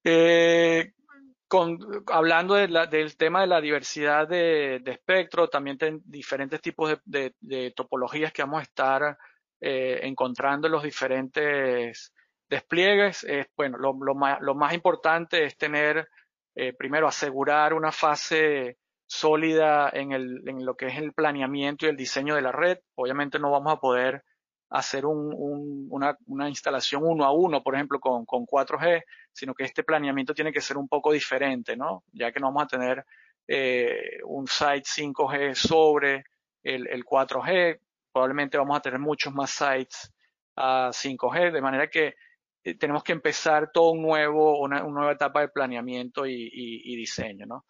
Eh, 0.04 0.94
con, 1.48 1.78
hablando 2.08 2.56
de 2.56 2.68
la, 2.68 2.88
del 2.88 3.16
tema 3.16 3.42
de 3.42 3.48
la 3.48 3.62
diversidad 3.62 4.28
de, 4.28 4.82
espectro, 4.86 5.50
también 5.50 5.78
ten, 5.78 6.02
diferentes 6.06 6.60
tipos 6.62 6.98
de, 7.06 7.74
topologías 7.76 8.34
que 8.34 8.42
vamos 8.42 8.62
a 8.62 8.64
estar 8.64 9.18
eh, 9.62 10.00
encontrando 10.02 10.68
en 10.68 10.74
los 10.74 10.84
diferentes 10.84 12.12
despliegues. 12.50 13.24
Eh, 13.26 13.48
bueno, 13.56 13.78
lo, 13.78 13.94
lo, 13.94 14.16
más, 14.16 14.42
lo, 14.42 14.56
más, 14.56 14.74
importante 14.74 15.46
es 15.46 15.56
tener, 15.58 16.08
eh, 16.56 16.74
primero, 16.74 17.08
asegurar 17.08 17.74
una 17.74 17.92
fase 17.92 18.78
sólida 19.06 19.92
en, 19.94 20.12
el, 20.12 20.42
en 20.48 20.66
lo 20.66 20.76
que 20.76 20.88
es 20.88 20.98
el 20.98 21.14
planeamiento 21.14 21.86
y 21.86 21.90
el 21.90 21.98
diseño 21.98 22.36
de 22.36 22.42
la 22.42 22.52
red. 22.52 22.80
Obviamente 22.96 23.38
no 23.38 23.52
vamos 23.52 23.74
a 23.74 23.80
poder 23.80 24.24
hacer 24.74 25.06
un, 25.06 25.32
un, 25.36 25.88
una, 25.92 26.18
una, 26.26 26.50
instalación 26.50 27.04
uno 27.06 27.26
a 27.26 27.32
uno, 27.32 27.62
por 27.62 27.76
ejemplo, 27.76 28.00
con, 28.00 28.26
con 28.26 28.46
4G, 28.46 29.04
sino 29.32 29.54
que 29.54 29.66
este 29.66 29.84
planeamiento 29.84 30.34
tiene 30.34 30.52
que 30.52 30.62
ser 30.62 30.78
un 30.78 30.88
poco 30.88 31.12
diferente, 31.12 31.78
¿no? 31.78 32.04
Ya 32.12 32.32
que 32.32 32.40
no 32.40 32.48
vamos 32.48 32.64
a 32.64 32.68
tener 32.68 33.06
eh, 33.48 34.20
un 34.26 34.48
site 34.48 34.84
5G 34.84 35.54
sobre 35.54 36.24
el, 36.64 36.88
el, 36.88 37.06
4G, 37.06 37.80
probablemente 38.12 38.58
vamos 38.58 38.78
a 38.78 38.82
tener 38.82 39.00
muchos 39.00 39.32
más 39.32 39.52
sites 39.52 40.12
a 40.56 40.90
5G, 40.92 41.52
de 41.52 41.62
manera 41.62 41.88
que 41.88 42.16
eh, 42.64 42.76
tenemos 42.76 43.04
que 43.04 43.12
empezar 43.12 43.70
todo 43.72 43.92
un 43.92 44.02
nuevo, 44.02 44.60
una, 44.60 44.82
nueva 44.82 45.12
etapa 45.12 45.42
de 45.42 45.50
planeamiento 45.50 46.26
y, 46.26 46.34
y, 46.34 46.94
y 46.94 46.96
diseño, 46.96 47.46
¿no? 47.46 47.66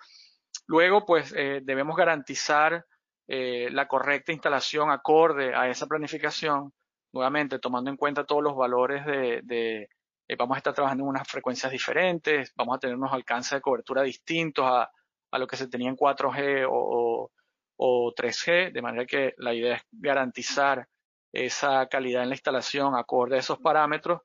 Luego, 0.67 1.05
pues, 1.05 1.33
eh, 1.35 1.59
debemos 1.63 1.97
garantizar 1.97 2.85
eh, 3.27 3.67
la 3.71 3.89
correcta 3.89 4.31
instalación 4.31 4.89
acorde 4.89 5.53
a 5.53 5.69
esa 5.69 5.87
planificación 5.87 6.73
nuevamente 7.13 7.59
tomando 7.59 7.89
en 7.89 7.97
cuenta 7.97 8.25
todos 8.25 8.43
los 8.43 8.55
valores 8.55 9.05
de, 9.05 9.41
de 9.43 9.89
eh, 10.27 10.35
vamos 10.37 10.55
a 10.55 10.57
estar 10.57 10.73
trabajando 10.73 11.03
en 11.03 11.09
unas 11.09 11.27
frecuencias 11.27 11.71
diferentes, 11.71 12.53
vamos 12.55 12.75
a 12.75 12.79
tener 12.79 12.95
unos 12.95 13.13
alcances 13.13 13.51
de 13.51 13.61
cobertura 13.61 14.01
distintos 14.01 14.65
a, 14.65 14.89
a 15.31 15.37
lo 15.39 15.47
que 15.47 15.57
se 15.57 15.67
tenía 15.67 15.89
en 15.89 15.97
4G 15.97 16.67
o, 16.69 16.73
o, 16.73 17.31
o 17.77 18.13
3G, 18.13 18.71
de 18.71 18.81
manera 18.81 19.05
que 19.05 19.33
la 19.37 19.53
idea 19.53 19.75
es 19.75 19.83
garantizar 19.91 20.87
esa 21.33 21.87
calidad 21.87 22.23
en 22.23 22.29
la 22.29 22.35
instalación 22.35 22.95
acorde 22.95 23.35
a 23.35 23.39
esos 23.39 23.59
parámetros. 23.59 24.21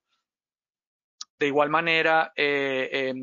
De 1.39 1.47
igual 1.47 1.71
manera, 1.71 2.33
eh, 2.37 2.89
eh, 2.93 3.15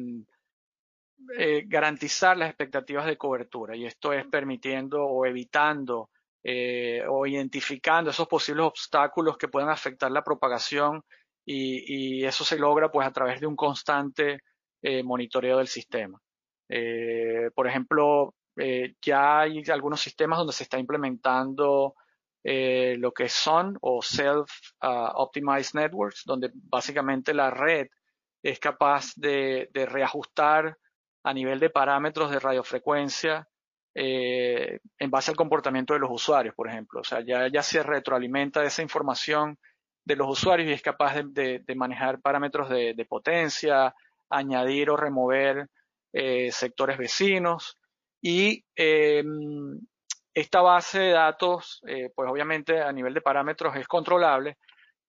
eh, 1.37 1.63
garantizar 1.67 2.37
las 2.37 2.49
expectativas 2.49 3.05
de 3.05 3.17
cobertura 3.17 3.75
y 3.75 3.85
esto 3.85 4.13
es 4.13 4.25
permitiendo 4.25 5.05
o 5.05 5.25
evitando 5.25 6.09
eh, 6.47 7.03
o 7.09 7.25
identificando 7.25 8.11
esos 8.11 8.27
posibles 8.27 8.65
obstáculos 8.65 9.35
que 9.35 9.47
puedan 9.47 9.69
afectar 9.69 10.11
la 10.11 10.23
propagación 10.23 11.01
y, 11.43 12.23
eso 12.23 12.43
se 12.43 12.59
logra 12.59 12.91
pues 12.91 13.07
a 13.07 13.11
través 13.11 13.39
de 13.39 13.47
un 13.47 13.55
constante 13.55 14.39
monitoreo 15.03 15.57
del 15.57 15.67
sistema. 15.67 16.19
por 17.55 17.67
ejemplo, 17.67 18.35
ya 19.01 19.39
hay 19.41 19.63
algunos 19.69 19.99
sistemas 20.01 20.37
donde 20.39 20.53
se 20.53 20.63
está 20.63 20.77
implementando 20.79 21.95
lo 22.43 23.11
que 23.11 23.29
son 23.29 23.77
o 23.81 24.01
self-optimized 24.01 25.73
networks, 25.73 26.23
donde 26.25 26.51
básicamente 26.53 27.33
la 27.33 27.49
red 27.49 27.87
es 28.45 28.59
capaz 28.59 29.11
de, 29.15 29.69
reajustar 29.73 30.77
a 31.23 31.33
nivel 31.33 31.59
de 31.59 31.71
parámetros 31.71 32.29
de 32.29 32.39
radiofrecuencia 32.39 33.47
eh, 33.97 34.79
en 34.99 35.09
base 35.09 35.31
al 35.31 35.37
comportamiento 35.37 35.93
de 35.93 36.01
los 36.01 36.11
usuarios, 36.11 36.53
por 36.53 36.67
ejemplo. 36.67 36.99
O 36.99 37.03
sea, 37.03 37.21
ya, 37.21 37.63
se 37.63 37.81
retroalimenta 37.81 38.63
esa 38.63 38.81
información 38.81 39.57
de 40.03 40.17
los 40.17 40.27
usuarios 40.29 40.69
y 40.69 40.73
es 40.73 40.81
capaz 40.81 41.15
de, 41.23 41.63
manejar 41.75 42.19
parámetros 42.19 42.69
de, 42.69 43.05
potencia, 43.07 43.95
añadir 44.29 44.89
o 44.89 44.97
remover 44.97 45.69
eh, 46.11 46.51
sectores 46.51 46.97
vecinos. 46.97 47.77
Y 48.21 48.65
em, 48.75 49.79
esta 50.33 50.61
base 50.61 50.99
de 50.99 51.11
datos, 51.11 51.81
eh, 51.87 52.11
pues 52.13 52.29
obviamente 52.29 52.81
a 52.81 52.91
nivel 52.91 53.13
de 53.13 53.21
parámetros 53.21 53.77
es 53.77 53.87
controlable. 53.87 54.57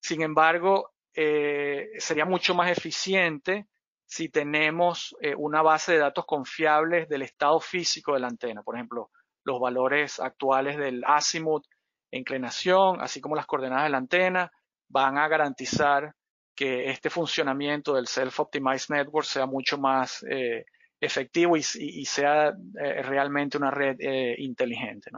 Sin 0.00 0.22
embargo, 0.22 0.92
sería 1.12 2.26
mucho 2.26 2.54
más 2.54 2.70
eficiente 2.70 3.66
si 4.06 4.28
tenemos 4.28 5.16
eh, 5.20 5.34
una 5.36 5.62
base 5.62 5.92
de 5.92 5.98
datos 5.98 6.24
confiables 6.26 7.08
del 7.08 7.22
estado 7.22 7.60
físico 7.60 8.14
de 8.14 8.20
la 8.20 8.28
antena. 8.28 8.62
Por 8.62 8.76
ejemplo, 8.76 9.10
los 9.44 9.60
valores 9.60 10.20
actuales 10.20 10.76
del 10.76 11.02
azimut 11.04 11.64
inclinación, 12.12 13.00
así 13.00 13.20
como 13.20 13.36
las 13.36 13.46
coordenadas 13.46 13.84
de 13.84 13.90
la 13.90 13.98
antena, 13.98 14.52
van 14.88 15.18
a 15.18 15.28
garantizar 15.28 16.14
que 16.54 16.88
este 16.88 17.10
funcionamiento 17.10 17.94
del 17.94 18.06
Self-Optimized 18.06 18.94
Network 18.94 19.26
sea 19.26 19.44
mucho 19.44 19.76
más 19.76 20.24
eh, 20.30 20.64
efectivo 21.00 21.56
y, 21.56 21.62
sea 21.62 22.54
realmente 22.72 23.58
una 23.58 23.70
red 23.70 23.96
inteligente. 24.38 25.10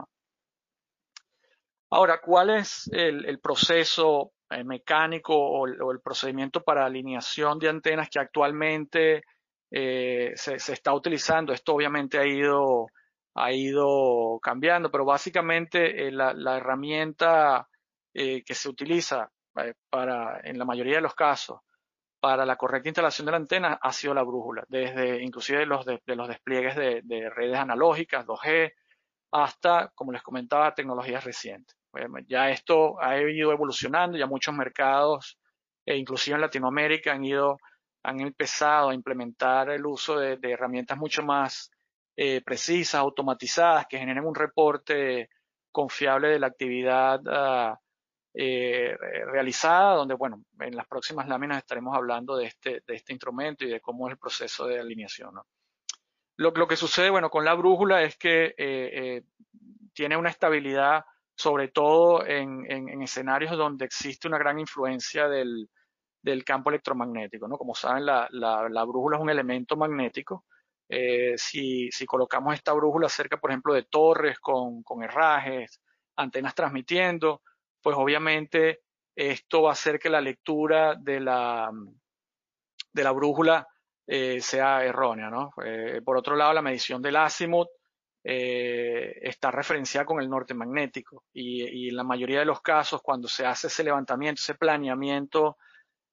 Ahora, 1.89 2.19
¿cuál 2.19 2.49
es 2.49 2.89
el 2.91 3.39
proceso 3.39 4.33
eh, 4.51 4.63
mecánico 4.63 5.35
o, 5.35 5.67
el 5.67 6.01
procedimiento 6.01 6.63
para 6.63 6.83
alineación 6.83 7.59
de 7.59 7.69
antenas 7.69 8.09
que 8.09 8.19
actualmente 8.19 9.23
eh, 9.69 10.33
se, 10.35 10.55
está 10.55 10.91
utilizando. 10.93 11.53
Esto 11.53 11.75
obviamente 11.75 12.17
ha 12.17 12.25
ido, 12.25 12.87
ha 13.35 13.51
ido 13.51 14.39
cambiando, 14.41 14.89
pero 14.89 15.05
básicamente 15.05 16.07
eh, 16.07 16.11
la, 16.11 16.57
herramienta 16.57 17.67
que 18.11 18.55
se 18.55 18.67
utiliza 18.67 19.31
para, 19.89 20.41
en 20.43 20.57
la 20.57 20.65
mayoría 20.65 20.95
de 20.95 21.01
los 21.01 21.13
casos, 21.13 21.59
para 22.19 22.45
la 22.45 22.57
correcta 22.57 22.89
instalación 22.89 23.27
de 23.27 23.31
la 23.31 23.37
antena 23.37 23.79
ha 23.81 23.93
sido 23.93 24.13
la 24.13 24.23
brújula, 24.23 24.65
desde 24.67 25.21
inclusive 25.23 25.65
los 25.65 25.85
de, 25.85 26.01
los 26.07 26.27
despliegues 26.27 26.75
de, 26.75 27.01
de 27.03 27.29
redes 27.29 27.57
analógicas, 27.57 28.25
2G, 28.25 28.73
hasta, 29.31 29.89
como 29.95 30.11
les 30.11 30.23
comentaba, 30.23 30.73
tecnologías 30.73 31.23
recientes 31.23 31.78
ya 32.27 32.49
esto 32.49 33.01
ha 33.01 33.19
ido 33.19 33.51
evolucionando, 33.51 34.17
ya 34.17 34.27
muchos 34.27 34.53
mercados, 34.53 35.37
e 35.85 35.97
inclusive 35.97 36.35
en 36.35 36.41
Latinoamérica, 36.41 37.13
han 37.13 37.23
ido, 37.25 37.57
han 38.03 38.19
empezado 38.21 38.89
a 38.89 38.93
implementar 38.93 39.69
el 39.69 39.85
uso 39.85 40.19
de, 40.19 40.37
herramientas 40.43 40.97
mucho 40.97 41.23
más 41.23 41.71
eh, 42.15 42.41
precisas, 42.41 43.01
automatizadas, 43.01 43.87
que 43.87 43.97
generen 43.97 44.25
un 44.25 44.35
reporte 44.35 45.29
confiable 45.71 46.29
de 46.29 46.39
la 46.39 46.47
actividad 46.47 47.21
ah, 47.27 47.79
eh, 48.33 48.95
realizada, 49.31 49.95
donde, 49.95 50.13
bueno, 50.13 50.43
en 50.59 50.75
las 50.75 50.87
próximas 50.87 51.27
láminas 51.27 51.57
estaremos 51.57 51.95
hablando 51.95 52.35
de 52.37 52.45
este, 52.45 52.83
de 52.85 52.95
este 52.95 53.13
instrumento 53.13 53.65
y 53.65 53.69
de 53.69 53.81
cómo 53.81 54.07
es 54.07 54.13
el 54.13 54.19
proceso 54.19 54.67
de 54.67 54.79
alineación. 54.79 55.35
Lo, 56.37 56.67
que 56.67 56.77
sucede, 56.77 57.09
bueno, 57.09 57.29
con 57.29 57.43
la 57.43 57.53
brújula 57.53 58.03
es 58.03 58.15
que 58.15 58.53
eh, 58.57 59.23
tiene 59.93 60.15
una 60.15 60.29
estabilidad 60.29 61.03
sobre 61.39 61.69
todo 61.69 62.27
en, 62.27 63.01
escenarios 63.01 63.57
donde 63.57 63.85
existe 63.85 64.27
una 64.27 64.37
gran 64.37 64.59
influencia 64.59 65.29
del, 65.29 65.69
campo 66.45 66.69
electromagnético. 66.69 67.47
¿no? 67.47 67.57
Como 67.57 67.73
saben, 67.73 68.05
la, 68.05 68.85
brújula 68.85 69.15
es 69.15 69.23
un 69.23 69.29
elemento 69.29 69.77
magnético. 69.77 70.43
Eh, 70.89 71.35
si, 71.37 71.89
colocamos 72.05 72.55
esta 72.55 72.73
brújula 72.73 73.07
cerca, 73.07 73.37
por 73.37 73.51
ejemplo, 73.51 73.73
de 73.73 73.83
torres 73.83 74.37
con, 74.39 74.83
herrajes, 75.01 75.79
antenas 76.17 76.53
transmitiendo, 76.53 77.41
pues 77.81 77.95
obviamente 77.97 78.81
esto 79.15 79.61
va 79.61 79.69
a 79.69 79.73
hacer 79.73 79.97
que 79.97 80.09
la 80.09 80.19
lectura 80.19 80.95
de 80.95 81.21
la, 81.21 81.71
de 82.91 83.03
la 83.03 83.11
brújula 83.11 83.65
eh, 84.05 84.41
sea 84.41 84.83
errónea. 84.83 85.29
¿no? 85.29 85.53
Eh, 85.63 86.01
por 86.03 86.17
otro 86.17 86.35
lado, 86.35 86.51
la 86.51 86.61
medición 86.61 87.01
del 87.01 87.15
azimut 87.15 87.69
eh, 88.31 89.27
está 89.27 89.49
referenciada 89.49 90.05
con 90.05 90.21
el 90.21 90.29
norte 90.29 90.53
magnético 90.53 91.23
y, 91.33 91.89
en 91.89 91.95
la 91.95 92.03
mayoría 92.03 92.37
de 92.37 92.45
los 92.45 92.61
casos 92.61 93.01
cuando 93.01 93.27
se 93.27 93.43
hace 93.43 93.65
ese 93.65 93.83
levantamiento, 93.83 94.39
ese 94.39 94.53
planeamiento 94.53 95.57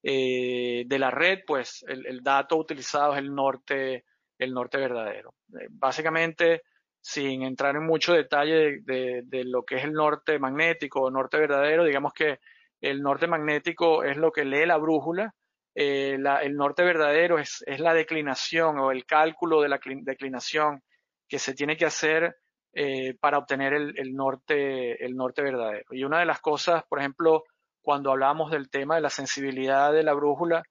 eh, 0.02 0.84
de 0.86 0.98
la 0.98 1.10
red, 1.10 1.40
pues 1.46 1.84
el, 1.86 2.22
dato 2.22 2.56
utilizado 2.56 3.12
es 3.12 3.18
el 3.18 3.34
norte, 3.34 4.06
el 4.38 4.54
norte 4.54 4.78
verdadero. 4.78 5.34
Eh, 5.60 5.66
básicamente, 5.68 6.62
sin 7.02 7.42
entrar 7.42 7.76
en 7.76 7.84
mucho 7.84 8.14
detalle 8.14 8.80
de, 8.80 9.44
lo 9.44 9.62
que 9.64 9.74
es 9.74 9.84
el 9.84 9.92
norte 9.92 10.38
magnético 10.38 11.02
o 11.02 11.10
norte 11.10 11.36
verdadero, 11.36 11.84
digamos 11.84 12.14
que 12.14 12.40
el 12.80 13.02
norte 13.02 13.26
magnético 13.26 14.04
es 14.04 14.16
lo 14.16 14.32
que 14.32 14.46
lee 14.46 14.64
la 14.64 14.78
brújula, 14.78 15.34
el 15.74 16.56
norte 16.56 16.82
verdadero 16.82 17.38
es, 17.38 17.62
la 17.66 17.92
declinación 17.92 18.78
o 18.78 18.90
el 18.90 19.04
cálculo 19.04 19.60
de 19.60 19.68
la 19.68 19.78
declinación 19.84 20.82
que 21.28 21.38
se 21.38 21.54
tiene 21.54 21.76
que 21.76 21.86
hacer 21.86 22.36
eh, 22.78 23.14
para 23.20 23.38
obtener 23.38 23.72
el, 23.72 24.14
norte, 24.14 24.98
verdadero. 25.42 25.86
Y 25.92 26.04
una 26.04 26.20
de 26.20 26.26
las 26.26 26.40
cosas, 26.40 26.84
por 26.86 26.98
ejemplo, 26.98 27.44
cuando 27.80 28.10
hablamos 28.10 28.50
del 28.50 28.68
tema 28.68 28.96
de 28.96 29.00
la 29.00 29.08
sensibilidad 29.08 29.94
de 29.94 30.02
la 30.02 30.12
brújula, 30.12 30.62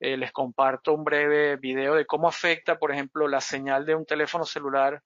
eh, 0.00 0.16
les 0.16 0.32
comparto 0.32 0.92
un 0.92 1.04
breve 1.04 1.56
video 1.58 1.94
de 1.94 2.04
cómo 2.04 2.26
afecta, 2.26 2.80
por 2.80 2.90
ejemplo, 2.90 3.28
la 3.28 3.40
señal 3.40 3.86
de 3.86 3.94
un 3.94 4.04
teléfono 4.04 4.44
celular 4.44 5.00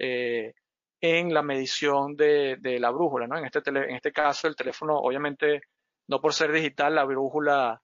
eh, 0.00 0.54
en 1.00 1.32
la 1.32 1.42
medición 1.42 2.16
de, 2.16 2.58
la 2.80 2.90
brújula. 2.90 3.28
¿no? 3.28 3.38
En, 3.38 3.44
este 3.44 3.60
en 3.66 3.94
este 3.94 4.10
caso, 4.10 4.48
el 4.48 4.56
teléfono, 4.56 4.98
obviamente, 4.98 5.60
no 6.08 6.20
por 6.20 6.34
ser 6.34 6.50
digital, 6.50 6.96
la 6.96 7.04
brújula 7.04 7.80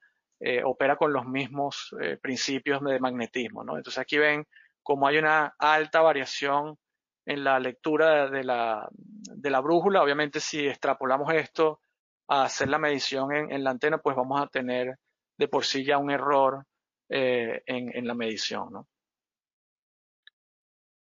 opera 0.64 0.96
con 0.96 1.12
los 1.12 1.24
mismos 1.26 1.94
principios 2.20 2.82
de 2.82 2.98
magnetismo. 2.98 3.62
¿no? 3.62 3.76
Entonces 3.76 4.00
aquí 4.00 4.18
ven 4.18 4.44
como 4.86 5.08
hay 5.08 5.18
una 5.18 5.56
alta 5.58 6.00
variación 6.00 6.78
en 7.24 7.42
la 7.42 7.58
lectura 7.58 8.30
de 8.30 8.44
la, 8.44 8.88
de 8.92 9.50
la 9.50 9.58
brújula, 9.58 10.00
obviamente 10.00 10.38
si 10.38 10.64
extrapolamos 10.64 11.34
esto 11.34 11.80
a 12.28 12.44
hacer 12.44 12.68
la 12.68 12.78
medición 12.78 13.34
en, 13.34 13.64
la 13.64 13.70
antena, 13.70 13.98
pues 13.98 14.14
vamos 14.14 14.40
a 14.40 14.46
tener 14.46 14.96
de 15.36 15.48
por 15.48 15.64
sí 15.64 15.84
ya 15.84 15.98
un 15.98 16.12
error 16.12 16.64
eh, 17.08 17.64
en, 17.66 18.06
la 18.06 18.14
medición. 18.14 18.86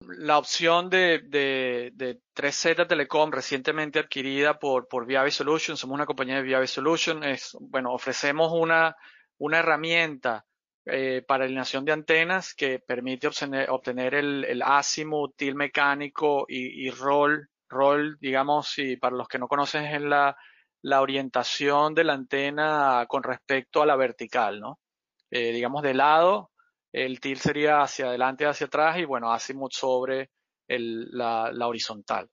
La 0.07 0.39
opción 0.39 0.89
de, 0.89 1.21
de, 1.27 2.21
3Z 2.35 2.89
Telecom 2.89 3.31
recientemente 3.31 3.99
adquirida 3.99 4.59
por, 4.59 4.89
por 4.89 5.05
Viavi 5.05 5.31
Solutions, 5.31 5.79
somos 5.79 5.97
una 5.97 6.07
compañía 6.07 6.37
de 6.37 6.43
Viavi 6.43 6.67
Solutions, 6.67 7.27
es, 7.27 7.57
bueno, 7.61 7.93
ofrecemos 7.93 8.53
una 8.55 9.59
herramienta 9.59 10.47
eh, 10.87 11.23
para 11.27 11.45
alineación 11.45 11.85
de 11.85 11.93
antenas 11.93 12.55
que 12.55 12.79
permite 12.79 13.27
obtener, 13.27 14.15
el, 14.15 14.45
el 14.45 14.63
til 15.37 15.55
mecánico 15.57 16.47
y, 16.49 16.87
y 16.87 16.91
roll, 16.91 17.51
roll, 17.69 18.17
digamos, 18.21 18.79
y 18.79 18.97
para 18.97 19.17
los 19.17 19.27
que 19.27 19.39
no 19.39 19.49
conocen 19.49 19.85
es 19.85 20.01
la, 20.01 20.37
la 20.83 21.01
orientación 21.01 21.93
de 21.93 22.05
la 22.05 22.13
antena 22.13 23.05
con 23.09 23.25
respecto 23.25 23.83
a 23.83 23.87
la 23.87 23.97
vertical, 23.97 24.61
¿no? 24.61 24.79
Eh, 25.29 25.51
digamos 25.51 25.83
de 25.83 25.95
lado, 25.95 26.53
el 26.93 27.19
til 27.19 27.41
sería 27.41 27.83
hacia 27.83 28.07
adelante, 28.07 28.47
hacia 28.47 28.67
atrás 28.67 28.97
y 28.99 29.05
bueno, 29.05 29.33
azimut 29.33 29.73
sobre 29.73 30.31
el, 30.69 31.09
la, 31.11 31.51
horizontal. 31.67 32.31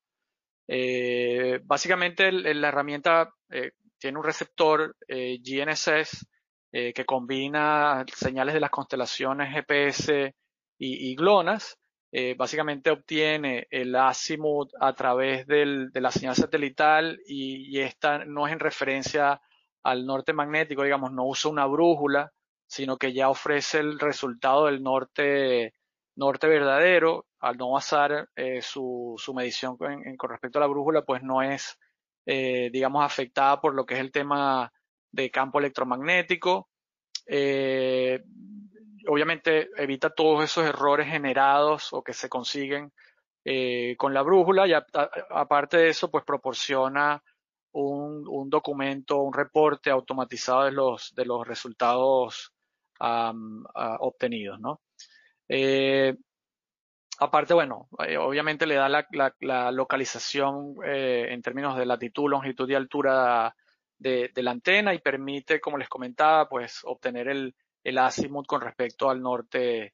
Eh, 0.67 1.59
básicamente 1.63 2.31
la 2.31 2.67
herramienta 2.67 3.33
eh, 3.49 3.71
tiene 3.97 4.19
un 4.19 4.23
receptor 4.23 4.95
GNSS 5.07 6.27
eh, 6.75 6.91
que 6.91 7.05
combina 7.05 8.03
señales 8.15 8.55
de 8.55 8.59
las 8.59 8.71
constelaciones 8.71 9.53
GPS 9.53 10.33
y, 10.79 11.15
GLONASS. 11.15 11.77
Eh, 12.11 12.35
básicamente 12.35 12.89
obtiene 12.89 13.67
el 13.69 13.95
azimut 13.95 14.71
a 14.79 14.93
través 14.93 15.45
de 15.45 15.89
la 15.93 16.11
señal 16.11 16.35
satelital 16.35 17.19
y, 17.27 17.79
esta 17.79 18.25
no 18.25 18.47
es 18.47 18.53
en 18.53 18.59
referencia 18.59 19.39
al 19.83 20.05
norte 20.07 20.33
magnético, 20.33 20.81
digamos, 20.83 21.11
no 21.11 21.25
usa 21.27 21.51
una 21.51 21.67
brújula, 21.67 22.31
sino 22.65 22.97
que 22.97 23.13
ya 23.13 23.29
ofrece 23.29 23.79
el 23.79 23.99
resultado 23.99 24.65
del 24.65 24.81
norte, 24.81 25.75
norte 26.15 26.47
verdadero. 26.47 27.27
Al 27.39 27.57
no 27.57 27.71
basar 27.71 28.29
eh, 28.35 28.63
su, 28.63 29.15
medición 29.35 29.77
con, 29.77 30.01
respecto 30.29 30.57
a 30.57 30.61
la 30.61 30.67
brújula, 30.67 31.03
pues 31.03 31.21
no 31.21 31.43
es, 31.43 31.77
digamos, 32.25 33.05
afectada 33.05 33.61
por 33.61 33.75
lo 33.75 33.85
que 33.85 33.93
es 33.95 33.99
el 33.99 34.11
tema 34.11 34.71
de 35.13 35.31
campo 35.31 35.59
electromagnético. 35.59 36.69
Eh, 37.25 38.21
obviamente 39.07 39.69
evita 39.77 40.09
todos 40.09 40.43
esos 40.43 40.65
errores 40.65 41.07
generados 41.07 41.93
o 41.93 42.03
que 42.03 42.13
se 42.13 42.27
consiguen 42.27 42.91
eh, 43.45 43.95
con 43.97 44.13
la 44.13 44.23
brújula 44.23 44.67
y 44.67 44.73
aparte 44.73 45.77
de 45.77 45.89
eso, 45.89 46.09
pues 46.09 46.23
proporciona 46.25 47.23
un, 47.73 48.25
un, 48.27 48.49
documento, 48.49 49.19
un 49.19 49.33
reporte 49.33 49.89
automatizado 49.89 50.63
de 50.63 50.71
los, 50.71 51.13
de 51.15 51.25
los 51.25 51.47
resultados 51.47 52.51
obtenidos, 52.99 54.61
¿no? 54.61 54.79
Eh, 55.49 56.15
aparte, 57.19 57.53
bueno, 57.53 57.89
obviamente 57.91 58.65
le 58.65 58.75
da 58.75 58.87
la, 58.87 59.05
la, 59.41 59.71
localización 59.73 60.75
en 60.85 61.41
términos 61.41 61.77
de 61.77 61.85
latitud, 61.85 62.29
longitud 62.29 62.69
y 62.69 62.75
altura 62.75 63.53
de, 64.03 64.43
la 64.43 64.51
antena 64.51 64.93
y 64.93 64.99
permite, 64.99 65.59
como 65.59 65.77
les 65.77 65.89
comentaba, 65.89 66.47
pues 66.49 66.81
obtener 66.83 67.29
el, 67.29 67.55
el 67.83 67.97
azimut 67.97 68.45
con 68.45 68.61
respecto 68.61 69.09
al 69.09 69.21
norte, 69.21 69.93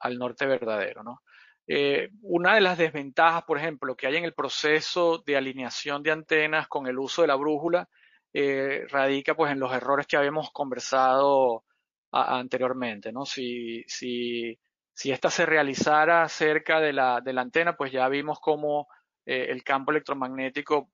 al 0.00 0.18
norte 0.18 0.46
verdadero, 0.46 1.02
¿no? 1.02 1.22
Eh, 1.66 2.10
una 2.22 2.54
de 2.54 2.60
las 2.60 2.76
desventajas, 2.76 3.44
por 3.44 3.58
ejemplo, 3.58 3.96
que 3.96 4.06
hay 4.06 4.16
en 4.16 4.24
el 4.24 4.34
proceso 4.34 5.22
de 5.24 5.36
alineación 5.36 6.02
de 6.02 6.10
antenas 6.10 6.68
con 6.68 6.86
el 6.86 6.98
uso 6.98 7.22
de 7.22 7.28
la 7.28 7.36
brújula, 7.36 7.88
eh, 8.32 8.86
radica 8.90 9.34
pues 9.34 9.52
en 9.52 9.60
los 9.60 9.72
errores 9.72 10.06
que 10.06 10.16
habíamos 10.16 10.50
conversado 10.50 11.64
anteriormente, 12.12 13.12
¿no? 13.12 13.24
Si, 13.24 13.82
si, 13.88 14.58
si 14.92 15.10
esta 15.10 15.30
se 15.30 15.46
realizara 15.46 16.28
cerca 16.28 16.80
de 16.80 16.92
la, 16.92 17.20
de 17.20 17.32
la 17.32 17.42
antena, 17.42 17.76
pues 17.76 17.90
ya 17.92 18.08
vimos 18.08 18.38
cómo 18.40 18.88
eh, 19.26 19.46
el 19.50 19.64
campo 19.64 19.90
electromagnético, 19.90 20.90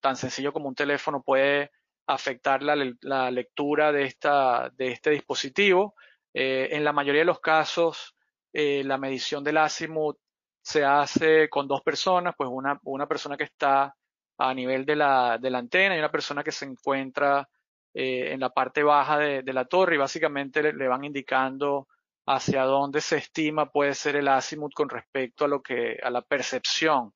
tan 0.00 0.16
sencillo 0.16 0.52
como 0.52 0.68
un 0.68 0.74
teléfono, 0.74 1.22
puede 1.22 1.70
afectar 2.06 2.62
la, 2.62 3.30
lectura 3.30 3.92
de, 3.92 4.04
esta, 4.04 4.70
de 4.76 4.88
este 4.88 5.10
dispositivo. 5.10 5.94
en 6.32 6.84
la 6.84 6.92
mayoría 6.92 7.22
de 7.22 7.26
los 7.26 7.40
casos, 7.40 8.14
eh, 8.52 8.82
la 8.84 8.98
medición 8.98 9.44
del 9.44 9.58
azimut 9.58 10.18
se 10.62 10.84
hace 10.84 11.48
con 11.48 11.68
dos 11.68 11.82
personas, 11.82 12.34
pues 12.36 12.50
una, 12.52 13.06
persona 13.06 13.36
que 13.36 13.44
está 13.44 13.94
a 14.38 14.54
nivel 14.54 14.84
de 14.84 14.96
la, 14.96 15.38
de 15.38 15.50
la 15.50 15.58
antena 15.58 15.94
y 15.94 15.98
una 15.98 16.10
persona 16.10 16.42
que 16.42 16.52
se 16.52 16.64
encuentra 16.64 17.48
eh, 17.94 18.32
en 18.32 18.40
la 18.40 18.50
parte 18.50 18.82
baja 18.82 19.18
de, 19.18 19.42
de, 19.42 19.52
la 19.52 19.66
torre 19.66 19.94
y 19.94 19.98
básicamente 19.98 20.72
le, 20.72 20.88
van 20.88 21.04
indicando 21.04 21.88
hacia 22.26 22.64
dónde 22.64 23.00
se 23.00 23.18
estima 23.18 23.70
puede 23.70 23.94
ser 23.94 24.16
el 24.16 24.28
azimut 24.28 24.72
con 24.74 24.88
respecto 24.88 25.44
a 25.44 25.48
lo 25.48 25.62
que, 25.62 25.98
a 26.02 26.10
la 26.10 26.22
percepción 26.22 27.12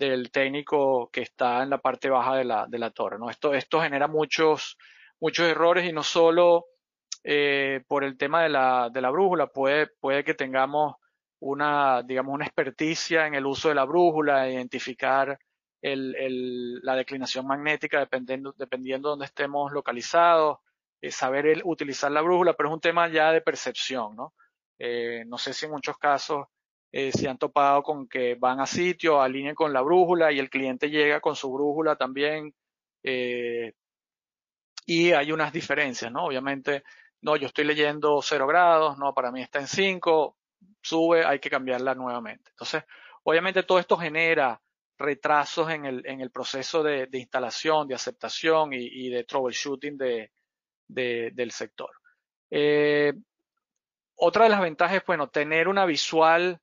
del 0.00 0.30
técnico 0.30 1.10
que 1.12 1.20
está 1.20 1.62
en 1.62 1.68
la 1.68 1.78
parte 1.78 2.08
baja 2.08 2.34
de 2.36 2.44
la, 2.44 2.66
de 2.66 2.78
la 2.78 2.90
torre. 2.90 3.18
¿no? 3.18 3.28
Esto, 3.28 3.52
esto 3.52 3.82
genera 3.82 4.08
muchos, 4.08 4.78
muchos 5.20 5.46
errores 5.46 5.84
y 5.84 5.92
no 5.92 6.02
solo 6.02 6.64
eh, 7.22 7.82
por 7.86 8.02
el 8.02 8.16
tema 8.16 8.42
de 8.42 8.48
la, 8.48 8.88
de 8.90 9.02
la 9.02 9.10
brújula. 9.10 9.48
Puede, 9.48 9.88
puede 10.00 10.24
que 10.24 10.32
tengamos 10.32 10.94
una, 11.40 12.02
digamos, 12.02 12.34
una 12.34 12.46
experticia 12.46 13.26
en 13.26 13.34
el 13.34 13.44
uso 13.44 13.68
de 13.68 13.74
la 13.74 13.84
brújula, 13.84 14.48
identificar 14.48 15.38
el, 15.82 16.16
el, 16.16 16.80
la 16.80 16.96
declinación 16.96 17.46
magnética 17.46 18.00
dependiendo, 18.00 18.54
dependiendo 18.56 19.08
de 19.08 19.12
dónde 19.12 19.26
estemos 19.26 19.70
localizados, 19.70 20.60
eh, 21.02 21.10
saber 21.10 21.46
el, 21.46 21.62
utilizar 21.64 22.10
la 22.10 22.22
brújula, 22.22 22.54
pero 22.54 22.70
es 22.70 22.74
un 22.74 22.80
tema 22.80 23.06
ya 23.08 23.32
de 23.32 23.42
percepción, 23.42 24.16
¿no? 24.16 24.32
Eh, 24.78 25.24
no 25.26 25.36
sé 25.36 25.52
si 25.52 25.66
en 25.66 25.72
muchos 25.72 25.98
casos 25.98 26.46
eh, 26.92 27.12
se 27.12 27.28
han 27.28 27.38
topado 27.38 27.82
con 27.82 28.08
que 28.08 28.34
van 28.34 28.60
a 28.60 28.66
sitio, 28.66 29.20
alineen 29.20 29.54
con 29.54 29.72
la 29.72 29.82
brújula 29.82 30.32
y 30.32 30.38
el 30.38 30.50
cliente 30.50 30.90
llega 30.90 31.20
con 31.20 31.36
su 31.36 31.52
brújula 31.52 31.96
también. 31.96 32.54
Eh, 33.02 33.74
y 34.86 35.12
hay 35.12 35.32
unas 35.32 35.52
diferencias, 35.52 36.10
¿no? 36.10 36.24
Obviamente 36.24 36.82
no, 37.22 37.36
yo 37.36 37.46
estoy 37.46 37.64
leyendo 37.64 38.20
0 38.22 38.46
grados, 38.46 38.98
no, 38.98 39.12
para 39.14 39.30
mí 39.30 39.42
está 39.42 39.60
en 39.60 39.68
5, 39.68 40.36
sube, 40.80 41.24
hay 41.24 41.38
que 41.38 41.50
cambiarla 41.50 41.94
nuevamente. 41.94 42.50
Entonces, 42.50 42.84
obviamente 43.24 43.62
todo 43.62 43.78
esto 43.78 43.96
genera 43.96 44.60
retrasos 44.98 45.70
en 45.70 45.86
el, 45.86 46.06
en 46.06 46.20
el 46.20 46.30
proceso 46.30 46.82
de, 46.82 47.08
instalación, 47.12 47.88
de 47.88 47.94
aceptación 47.94 48.72
y, 48.72 49.08
de 49.10 49.24
troubleshooting 49.24 49.96
de, 49.96 50.30
del 50.88 51.50
sector. 51.52 51.90
Eh, 52.50 53.12
otra 54.16 54.44
de 54.44 54.50
las 54.50 54.60
ventajas 54.60 54.98
es, 54.98 55.06
bueno, 55.06 55.28
tener 55.28 55.68
una 55.68 55.86
visual 55.86 56.60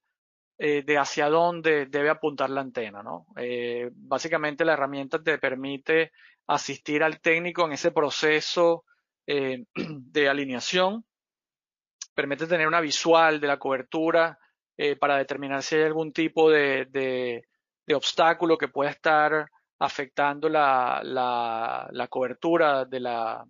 eh, 0.57 0.83
de 0.83 0.97
hacia 0.97 1.29
dónde 1.29 1.85
debe 1.85 2.09
apuntar 2.09 2.49
la 2.49 2.61
antena, 2.61 3.03
¿no? 3.03 3.27
Eh, 3.35 3.89
básicamente 3.93 4.65
la 4.65 4.73
herramienta 4.73 5.21
te 5.21 5.37
permite 5.37 6.11
asistir 6.47 7.03
al 7.03 7.19
técnico 7.19 7.65
en 7.65 7.73
ese 7.73 7.91
proceso 7.91 8.85
eh, 9.25 9.65
de 9.75 10.29
alineación, 10.29 11.05
permite 12.13 12.47
tener 12.47 12.67
una 12.67 12.81
visual 12.81 13.39
de 13.39 13.47
la 13.47 13.57
cobertura 13.57 14.37
para 14.99 15.17
determinar 15.17 15.63
si 15.63 15.75
hay 15.75 15.81
algún 15.85 16.13
tipo 16.13 16.51
de, 16.51 16.85
de, 16.91 17.47
de 17.87 17.95
obstáculo 17.95 18.59
que 18.59 18.67
pueda 18.67 18.91
estar 18.91 19.49
afectando 19.79 20.49
la, 20.49 21.01
la, 21.03 21.87
la 21.91 22.07
cobertura 22.07 22.85
de 22.85 22.99
la, 22.99 23.45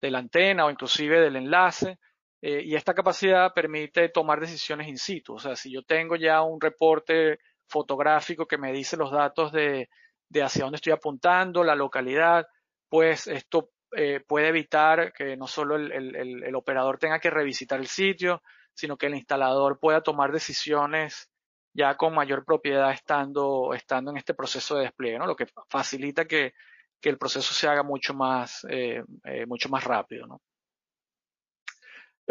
de 0.00 0.10
la, 0.10 0.18
antena 0.18 0.66
o 0.66 0.70
inclusive 0.70 1.20
del 1.20 1.36
enlace. 1.36 1.98
Eh, 2.40 2.62
y 2.64 2.76
esta 2.76 2.94
capacidad 2.94 3.52
permite 3.52 4.08
tomar 4.10 4.40
decisiones 4.40 4.88
in 4.88 4.98
situ. 4.98 5.34
O 5.34 5.38
sea, 5.38 5.56
si 5.56 5.72
yo 5.72 5.82
tengo 5.82 6.16
ya 6.16 6.42
un 6.42 6.60
reporte 6.60 7.38
fotográfico 7.66 8.46
que 8.46 8.58
me 8.58 8.72
dice 8.72 8.96
los 8.96 9.10
datos 9.10 9.52
de, 9.52 9.88
de 10.28 10.42
hacia 10.42 10.64
dónde 10.64 10.76
estoy 10.76 10.92
apuntando, 10.92 11.64
la 11.64 11.74
localidad, 11.74 12.46
pues 12.88 13.26
esto 13.26 13.70
eh, 13.96 14.20
puede 14.26 14.48
evitar 14.48 15.12
que 15.12 15.36
no 15.36 15.46
solo 15.46 15.76
el, 15.76 16.14
el, 16.14 16.54
operador 16.54 16.98
tenga 16.98 17.18
que 17.18 17.30
revisitar 17.30 17.80
el 17.80 17.88
sitio, 17.88 18.42
sino 18.74 18.96
que 18.96 19.06
el 19.06 19.14
instalador 19.14 19.78
pueda 19.80 20.02
tomar 20.02 20.32
decisiones 20.32 21.30
ya 21.74 21.96
con 21.96 22.14
mayor 22.14 22.44
propiedad 22.44 22.92
estando, 22.92 23.72
estando 23.74 24.10
en 24.10 24.18
este 24.18 24.34
proceso 24.34 24.76
de 24.76 24.82
despliegue, 24.82 25.18
¿no? 25.18 25.26
lo 25.26 25.36
que 25.36 25.46
facilita 25.68 26.26
que, 26.26 26.54
que 27.00 27.08
el 27.08 27.18
proceso 27.18 27.54
se 27.54 27.68
haga 27.68 27.82
mucho 27.82 28.14
más, 28.14 28.66
eh, 28.70 29.02
mucho 29.46 29.68
más 29.68 29.84
rápido. 29.84 30.26
¿no? 30.26 30.40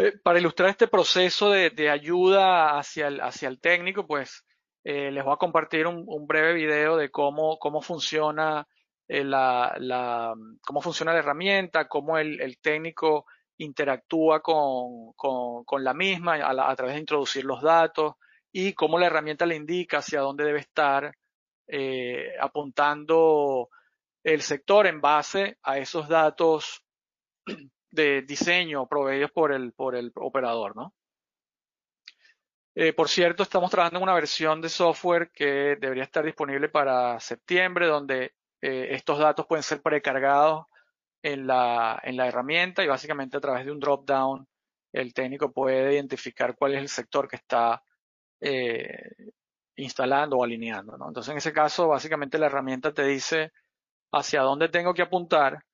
Eh, 0.00 0.16
para 0.22 0.38
ilustrar 0.38 0.70
este 0.70 0.86
proceso 0.86 1.50
de, 1.50 1.90
ayuda 1.90 2.78
hacia 2.78 3.08
el, 3.08 3.60
técnico, 3.60 4.06
pues 4.06 4.44
eh, 4.84 5.10
les 5.10 5.24
voy 5.24 5.34
a 5.34 5.38
compartir 5.38 5.88
un, 5.88 6.26
breve 6.26 6.52
video 6.54 6.96
de 6.96 7.10
cómo, 7.10 7.58
cómo 7.58 7.82
funciona 7.82 8.64
eh, 9.08 9.24
cómo 10.64 10.80
funciona 10.82 11.12
la 11.12 11.18
herramienta, 11.18 11.88
cómo 11.88 12.16
el, 12.16 12.58
técnico 12.60 13.26
interactúa 13.56 14.40
con, 14.40 15.14
la 15.82 15.94
misma 15.94 16.34
a, 16.34 16.76
través 16.76 16.94
de 16.94 17.00
introducir 17.00 17.44
los 17.44 17.60
datos 17.60 18.14
y 18.52 18.74
cómo 18.74 19.00
la 19.00 19.06
herramienta 19.06 19.46
le 19.46 19.56
indica 19.56 19.98
hacia 19.98 20.20
dónde 20.20 20.44
debe 20.44 20.60
estar 20.60 21.12
apuntando 22.40 23.68
el 24.22 24.42
sector 24.42 24.86
en 24.86 25.00
base 25.00 25.58
a 25.62 25.78
esos 25.78 26.08
datos 26.08 26.84
de 27.90 28.22
diseño 28.22 28.86
proveídos 28.86 29.30
por 29.30 29.52
el, 29.52 29.72
por 29.72 29.96
el 29.96 30.12
operador, 30.14 30.76
¿no? 30.76 30.94
Eh, 32.74 32.92
por 32.92 33.08
cierto, 33.08 33.42
estamos 33.42 33.70
trabajando 33.70 33.98
en 33.98 34.04
una 34.04 34.14
versión 34.14 34.60
de 34.60 34.68
software 34.68 35.30
que 35.32 35.76
debería 35.80 36.04
estar 36.04 36.24
disponible 36.24 36.68
para 36.68 37.18
septiembre, 37.18 37.86
donde 37.86 38.34
eh, 38.60 38.88
estos 38.90 39.18
datos 39.18 39.46
pueden 39.46 39.64
ser 39.64 39.82
precargados 39.82 40.66
en 41.22 41.46
la, 41.46 42.00
en 42.04 42.16
la 42.16 42.28
herramienta 42.28 42.84
y 42.84 42.86
básicamente 42.86 43.36
a 43.36 43.40
través 43.40 43.64
de 43.64 43.72
un 43.72 43.80
drop 43.80 44.06
down 44.06 44.46
el 44.92 45.12
técnico 45.12 45.52
puede 45.52 45.94
identificar 45.94 46.56
cuál 46.56 46.74
es 46.74 46.80
el 46.80 46.88
sector 46.88 47.28
que 47.28 47.36
está 47.36 47.82
eh, 48.40 49.10
instalando 49.76 50.36
o 50.36 50.44
alineando. 50.44 50.96
¿no? 50.96 51.08
Entonces, 51.08 51.32
en 51.32 51.38
ese 51.38 51.52
caso, 51.52 51.88
básicamente 51.88 52.38
la 52.38 52.46
herramienta 52.46 52.92
te 52.92 53.04
dice 53.04 53.52
hacia 54.12 54.42
dónde 54.42 54.68
tengo 54.68 54.94
que 54.94 55.02
apuntar, 55.02 55.64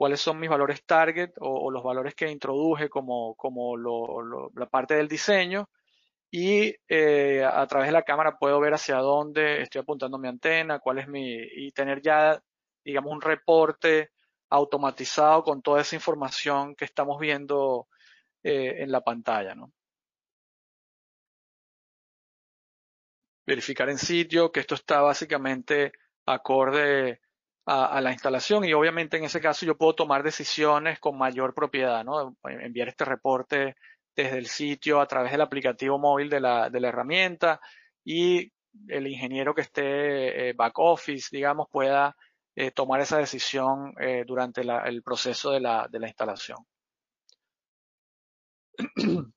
cuáles 0.00 0.22
son 0.22 0.40
mis 0.40 0.48
valores 0.48 0.82
target 0.86 1.32
o, 1.40 1.66
o 1.66 1.70
los 1.70 1.82
valores 1.82 2.14
que 2.14 2.30
introduje 2.30 2.88
como, 2.88 3.34
como 3.34 3.76
lo, 3.76 4.22
lo, 4.22 4.50
la 4.56 4.64
parte 4.64 4.94
del 4.94 5.08
diseño 5.08 5.68
y 6.30 6.74
eh, 6.88 7.44
a 7.44 7.66
través 7.66 7.88
de 7.88 7.92
la 7.92 8.02
cámara 8.02 8.38
puedo 8.38 8.58
ver 8.60 8.72
hacia 8.72 8.96
dónde 8.96 9.60
estoy 9.60 9.82
apuntando 9.82 10.16
mi 10.16 10.28
antena, 10.28 10.78
cuál 10.78 11.00
es 11.00 11.06
mi 11.06 11.34
y 11.34 11.70
tener 11.72 12.00
ya 12.00 12.42
digamos 12.82 13.12
un 13.12 13.20
reporte 13.20 14.12
automatizado 14.48 15.42
con 15.44 15.60
toda 15.60 15.82
esa 15.82 15.96
información 15.96 16.74
que 16.74 16.86
estamos 16.86 17.20
viendo 17.20 17.86
eh, 18.42 18.76
en 18.78 18.90
la 18.90 19.02
pantalla, 19.02 19.54
¿no? 19.54 19.70
Verificar 23.46 23.90
en 23.90 23.98
sitio 23.98 24.50
que 24.50 24.60
esto 24.60 24.76
está 24.76 25.02
básicamente 25.02 25.92
acorde 26.24 27.20
a, 27.66 27.86
a, 27.86 28.00
la 28.00 28.12
instalación 28.12 28.64
y 28.64 28.72
obviamente 28.72 29.16
en 29.16 29.24
ese 29.24 29.40
caso 29.40 29.66
yo 29.66 29.76
puedo 29.76 29.94
tomar 29.94 30.22
decisiones 30.22 30.98
con 30.98 31.18
mayor 31.18 31.54
propiedad, 31.54 32.04
¿no? 32.04 32.36
Enviar 32.44 32.88
este 32.88 33.04
reporte 33.04 33.76
desde 34.16 34.38
el 34.38 34.46
sitio 34.46 35.00
a 35.00 35.06
través 35.06 35.32
del 35.32 35.40
aplicativo 35.40 35.98
móvil 35.98 36.28
de 36.30 36.40
la, 36.40 36.70
de 36.70 36.80
la 36.80 36.88
herramienta 36.88 37.60
y 38.04 38.52
el 38.88 39.06
ingeniero 39.06 39.54
que 39.54 39.62
esté 39.62 40.50
eh, 40.50 40.52
back 40.52 40.78
office, 40.78 41.28
digamos, 41.32 41.68
pueda 41.70 42.16
eh, 42.54 42.70
tomar 42.70 43.00
esa 43.00 43.18
decisión 43.18 43.94
eh, 44.00 44.24
durante 44.26 44.64
la, 44.64 44.82
el 44.82 45.02
proceso 45.02 45.50
de 45.50 45.60
la, 45.60 45.88
de 45.90 45.98
la 45.98 46.08
instalación. 46.08 46.58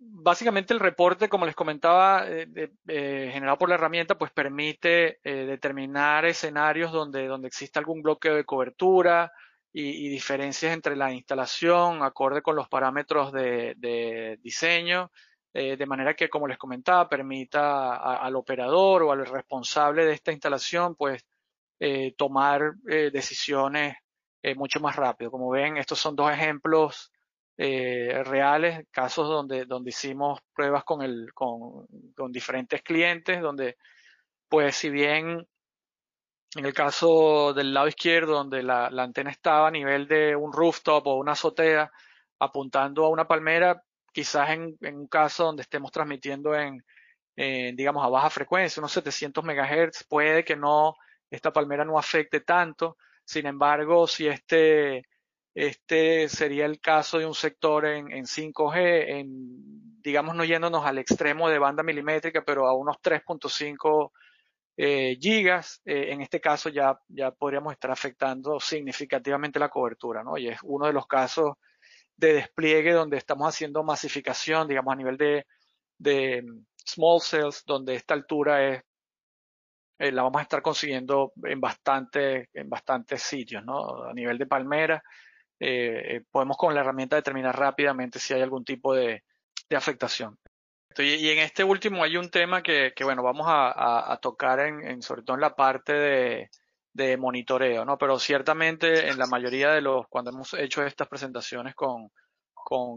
básicamente 0.00 0.72
el 0.72 0.80
reporte, 0.80 1.28
como 1.28 1.46
les 1.46 1.54
comentaba, 1.54 2.24
eh, 2.26 2.70
eh, 2.88 3.30
generado 3.32 3.58
por 3.58 3.68
la 3.68 3.74
herramienta, 3.74 4.16
pues 4.16 4.32
permite 4.32 5.20
determinar 5.22 6.24
escenarios 6.24 6.90
donde, 6.90 7.26
donde 7.26 7.48
existe 7.48 7.78
algún 7.78 8.02
bloqueo 8.02 8.34
de 8.34 8.44
cobertura 8.44 9.32
y, 9.72 10.08
diferencias 10.08 10.72
entre 10.72 10.96
la 10.96 11.12
instalación 11.12 12.02
acorde 12.02 12.42
con 12.42 12.56
los 12.56 12.68
parámetros 12.68 13.30
de, 13.32 14.38
diseño, 14.42 15.12
de 15.52 15.86
manera 15.86 16.14
que, 16.14 16.28
como 16.28 16.48
les 16.48 16.58
comentaba, 16.58 17.08
permita 17.08 18.16
al 18.16 18.34
operador 18.34 19.04
o 19.04 19.12
al 19.12 19.24
responsable 19.26 20.04
de 20.04 20.14
esta 20.14 20.32
instalación, 20.32 20.96
pues, 20.96 21.24
tomar 22.16 22.74
decisiones 22.82 23.94
mucho 24.56 24.80
más 24.80 24.96
rápido. 24.96 25.30
Como 25.30 25.50
ven, 25.50 25.76
estos 25.76 26.00
son 26.00 26.16
dos 26.16 26.32
ejemplos 26.32 27.12
eh, 27.62 28.22
reales, 28.24 28.86
casos 28.90 29.28
donde, 29.28 29.66
donde 29.66 29.90
hicimos 29.90 30.40
pruebas 30.54 30.82
con, 30.82 31.02
el, 31.02 31.34
con, 31.34 31.86
con 32.16 32.32
diferentes 32.32 32.80
clientes, 32.80 33.42
donde 33.42 33.76
pues 34.48 34.76
si 34.76 34.88
bien 34.88 35.46
en 36.56 36.64
el 36.64 36.72
caso 36.72 37.52
del 37.52 37.74
lado 37.74 37.86
izquierdo, 37.86 38.32
donde 38.32 38.62
la, 38.62 38.86
antena 38.86 39.30
estaba 39.30 39.68
a 39.68 39.70
nivel 39.70 40.08
de 40.08 40.34
un 40.34 40.54
rooftop 40.54 41.06
o 41.06 41.16
una 41.16 41.32
azotea, 41.32 41.90
apuntando 42.38 43.04
a 43.04 43.10
una 43.10 43.28
palmera, 43.28 43.82
quizás 44.10 44.48
en, 44.50 44.78
en 44.80 44.96
un 44.96 45.06
caso 45.06 45.44
donde 45.44 45.62
estemos 45.62 45.92
transmitiendo 45.92 46.54
en, 46.54 46.82
en, 47.36 47.76
digamos, 47.76 48.02
a 48.06 48.08
baja 48.08 48.30
frecuencia, 48.30 48.80
unos 48.80 48.92
700 48.92 49.44
MHz, 49.44 50.04
puede 50.08 50.44
que 50.44 50.56
no, 50.56 50.94
esta 51.30 51.52
palmera 51.52 51.84
no 51.84 51.98
afecte 51.98 52.40
tanto. 52.40 52.96
Sin 53.22 53.44
embargo, 53.46 54.06
si 54.06 54.28
este, 54.28 55.04
este 55.54 56.28
sería 56.28 56.66
el 56.66 56.80
caso 56.80 57.18
de 57.18 57.26
un 57.26 57.34
sector 57.34 57.86
en, 57.86 58.12
en 58.12 58.24
5G, 58.24 59.04
en, 59.08 60.00
digamos, 60.02 60.34
no 60.34 60.44
yéndonos 60.44 60.84
al 60.84 60.98
extremo 60.98 61.48
de 61.48 61.58
banda 61.58 61.82
milimétrica, 61.82 62.44
pero 62.44 62.66
a 62.66 62.74
unos 62.76 62.96
3.5 63.02 64.12
eh, 64.76 65.16
gigas. 65.20 65.80
Eh, 65.84 66.12
en 66.12 66.22
este 66.22 66.40
caso 66.40 66.68
ya, 66.68 66.98
ya 67.08 67.32
podríamos 67.32 67.72
estar 67.72 67.90
afectando 67.90 68.60
significativamente 68.60 69.58
la 69.58 69.68
cobertura, 69.68 70.22
¿no? 70.22 70.38
Y 70.38 70.48
es 70.48 70.58
uno 70.62 70.86
de 70.86 70.92
los 70.92 71.06
casos 71.06 71.54
de 72.16 72.34
despliegue 72.34 72.92
donde 72.92 73.16
estamos 73.16 73.48
haciendo 73.48 73.82
masificación, 73.82 74.68
digamos, 74.68 74.92
a 74.92 74.96
nivel 74.96 75.16
de, 75.16 75.46
de 75.98 76.44
small 76.84 77.20
cells, 77.20 77.64
donde 77.66 77.94
esta 77.94 78.14
altura 78.14 78.68
es 78.68 78.82
eh, 80.00 80.12
la 80.12 80.22
vamos 80.22 80.38
a 80.38 80.42
estar 80.44 80.62
consiguiendo 80.62 81.34
en 81.44 81.60
bastante, 81.60 82.48
en 82.54 82.70
bastantes 82.70 83.22
sitios, 83.22 83.62
¿no? 83.62 84.04
A 84.04 84.14
nivel 84.14 84.38
de 84.38 84.46
palmera, 84.46 85.02
eh, 85.60 86.16
eh, 86.16 86.22
podemos 86.30 86.56
con 86.56 86.74
la 86.74 86.80
herramienta 86.80 87.16
determinar 87.16 87.56
rápidamente 87.56 88.18
si 88.18 88.32
hay 88.32 88.40
algún 88.40 88.64
tipo 88.64 88.94
de, 88.94 89.22
afectación. 89.76 90.38
Y, 90.98 91.28
en 91.28 91.38
este 91.38 91.62
último 91.62 92.02
hay 92.02 92.16
un 92.16 92.30
tema 92.30 92.62
que, 92.62 92.92
bueno, 93.04 93.22
vamos 93.22 93.46
a, 93.48 94.18
tocar 94.20 94.58
en, 94.60 95.02
sobre 95.02 95.22
todo 95.22 95.36
en 95.36 95.42
la 95.42 95.54
parte 95.54 96.48
de, 96.92 97.16
monitoreo, 97.18 97.84
¿no? 97.84 97.96
Pero 97.96 98.18
ciertamente 98.18 99.08
en 99.08 99.18
la 99.18 99.26
mayoría 99.26 99.70
de 99.70 99.80
los, 99.80 100.08
cuando 100.08 100.30
hemos 100.30 100.52
hecho 100.54 100.82
estas 100.84 101.08
presentaciones 101.08 101.74
con, 101.74 102.10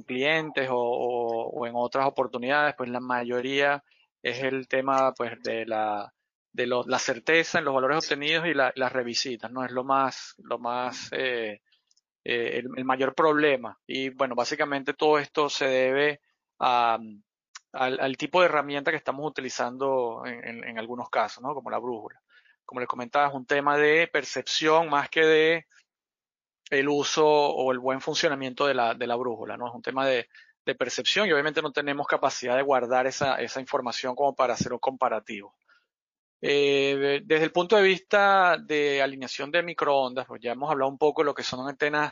clientes 0.06 0.68
o, 0.72 1.66
en 1.68 1.74
otras 1.76 2.08
oportunidades, 2.08 2.76
pues 2.76 2.90
la 2.90 3.00
mayoría 3.00 3.84
es 4.22 4.42
el 4.44 4.68
tema, 4.68 5.14
pues, 5.14 5.42
de 5.44 5.66
la, 5.66 6.12
de 6.52 6.68
la 6.68 7.00
certeza 7.00 7.60
en 7.60 7.66
los 7.66 7.74
valores 7.74 7.98
obtenidos 7.98 8.48
y 8.48 8.54
las 8.54 8.94
revisitas, 8.94 9.52
¿no? 9.52 9.66
Es 9.66 9.72
lo 9.72 9.84
más, 9.84 10.36
lo 10.38 10.60
más, 10.60 11.10
eh, 11.12 11.62
eh, 12.24 12.64
el, 12.76 12.86
mayor 12.86 13.14
problema. 13.16 13.80
Y 13.86 14.10
bueno, 14.10 14.36
básicamente 14.36 14.94
todo 14.94 15.20
esto 15.20 15.50
se 15.50 15.66
debe 15.66 16.22
a, 16.60 17.00
al, 17.74 18.18
tipo 18.18 18.40
de 18.40 18.46
herramienta 18.46 18.92
que 18.92 18.98
estamos 18.98 19.26
utilizando 19.30 20.24
en, 20.26 20.64
en, 20.64 20.80
algunos 20.80 21.10
casos, 21.10 21.44
¿no? 21.44 21.54
Como 21.54 21.70
la 21.70 21.80
brújula. 21.80 22.22
Como 22.66 22.80
les 22.80 22.88
comentaba, 22.88 23.28
es 23.28 23.34
un 23.34 23.46
tema 23.46 23.78
de 23.78 24.08
percepción 24.08 24.90
más 24.90 25.10
que 25.10 25.26
de 25.26 25.68
el 26.70 26.88
uso 26.90 27.26
o 27.28 27.72
el 27.72 27.80
buen 27.80 28.02
funcionamiento 28.02 28.66
de 28.68 28.74
la, 28.74 28.96
de 28.96 29.08
la 29.08 29.16
brújula, 29.16 29.58
¿no? 29.58 29.68
Es 29.68 29.74
un 29.74 29.82
tema 29.82 30.06
de, 30.08 30.28
de 30.66 30.76
percepción 30.76 31.28
y 31.28 31.34
obviamente 31.34 31.62
no 31.62 31.72
tenemos 31.72 32.08
capacidad 32.08 32.56
de 32.56 32.62
guardar 32.62 33.08
esa, 33.08 33.36
esa 33.36 33.60
información 33.60 34.16
como 34.16 34.36
para 34.36 34.54
hacer 34.54 34.74
un 34.74 34.80
comparativo. 34.80 35.56
Eh, 36.46 37.22
desde 37.24 37.46
el 37.46 37.54
punto 37.54 37.78
de 37.78 37.84
vista 37.84 38.58
de 38.58 39.02
alineación 39.02 39.50
de 39.50 39.64
microondas, 39.64 40.26
pues 40.28 40.42
ya 40.42 40.52
hemos 40.52 40.70
hablado 40.70 40.92
un 40.92 40.98
poco 40.98 41.22
de 41.22 41.28
lo 41.28 41.34
que 41.34 41.42
son 41.42 41.66
antenas 41.70 42.12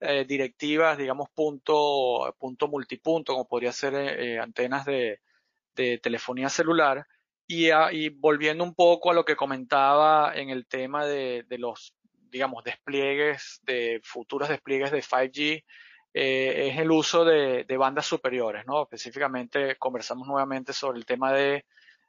eh, 0.00 0.24
directivas, 0.26 0.96
digamos 0.96 1.28
punto, 1.34 2.34
punto 2.38 2.68
multipunto, 2.68 3.34
como 3.34 3.46
podría 3.46 3.72
ser 3.72 3.94
eh, 3.94 4.38
antenas 4.38 4.86
de, 4.86 5.20
telefonía 5.74 6.48
celular. 6.48 7.06
Y, 7.46 7.68
y, 7.92 8.08
volviendo 8.08 8.64
un 8.64 8.74
poco 8.74 9.10
a 9.10 9.14
lo 9.14 9.26
que 9.26 9.36
comentaba 9.36 10.32
en 10.34 10.48
el 10.48 10.66
tema 10.66 11.04
de, 11.04 11.44
los, 11.58 11.94
digamos, 12.30 12.64
despliegues, 12.64 13.60
de 13.62 14.00
futuros 14.02 14.48
despliegues 14.48 14.90
de 14.90 15.02
5G, 15.02 15.64
es 16.14 16.78
el 16.78 16.90
uso 16.90 17.26
de, 17.26 17.64
de 17.64 17.76
bandas 17.76 18.06
superiores, 18.06 18.64
¿no? 18.66 18.84
Específicamente 18.84 19.76
conversamos 19.76 20.26
nuevamente 20.26 20.72
sobre 20.72 20.98
el 20.98 21.04
tema 21.04 21.30
de 21.34 21.66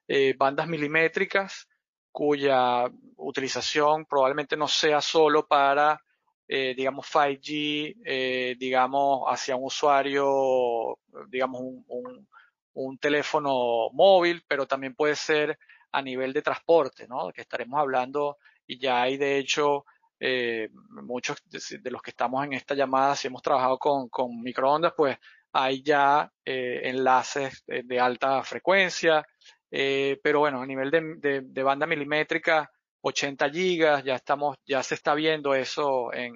eh, 0.08 0.34
bandas 0.38 0.67
milimétricas 0.67 1.67
cuya 2.12 2.86
utilización 3.17 4.06
probablemente 4.06 4.58
no 4.58 4.67
sea 4.67 5.02
solo 5.02 5.48
para, 5.48 6.02
eh, 6.48 6.74
digamos, 6.76 7.06
5G, 7.06 7.96
eh, 8.04 8.56
digamos, 8.58 9.26
hacia 9.28 9.56
un 9.56 9.65
usuario, 9.65 10.98
digamos, 11.28 11.62
un, 11.62 12.28
un, 12.74 12.98
teléfono 12.98 13.89
móvil, 13.93 14.43
pero 14.48 14.65
también 14.65 14.96
puede 14.96 15.15
ser 15.15 15.60
a 15.91 16.02
nivel 16.02 16.34
de 16.34 16.41
transporte, 16.41 17.08
¿no? 17.08 17.30
Que 17.32 17.41
estaremos 17.41 17.80
hablando 17.80 18.38
y 18.65 18.80
ya 18.80 19.02
hay 19.04 19.17
de 19.17 19.38
hecho 19.38 19.86
eh, 20.20 20.70
muchos 21.04 21.38
de, 21.46 21.91
los 21.91 22.02
que 22.02 22.10
estamos 22.12 22.43
en 22.43 22.54
esta 22.54 22.74
llamada, 22.74 23.15
si 23.15 23.28
hemos 23.28 23.41
trabajado 23.41 23.78
con, 23.78 24.10
con 24.10 24.41
microondas, 24.41 24.93
pues 24.98 25.17
hay 25.52 25.82
ya 25.84 26.32
eh, 26.43 26.82
enlaces 26.86 27.63
de, 27.65 28.00
alta 28.00 28.43
frecuencia, 28.43 29.26
eh, 29.71 30.19
pero 30.23 30.39
bueno, 30.39 30.62
a 30.62 30.65
nivel 30.65 30.91
de, 30.91 31.63
banda 31.63 31.86
milimétrica, 31.86 32.71
80 33.01 33.49
gigas, 33.49 34.03
ya 34.03 34.15
estamos, 34.15 34.58
ya 34.65 34.84
se 34.84 34.95
está 34.95 35.13
viendo 35.13 35.53
eso 35.53 36.13
en, 36.13 36.34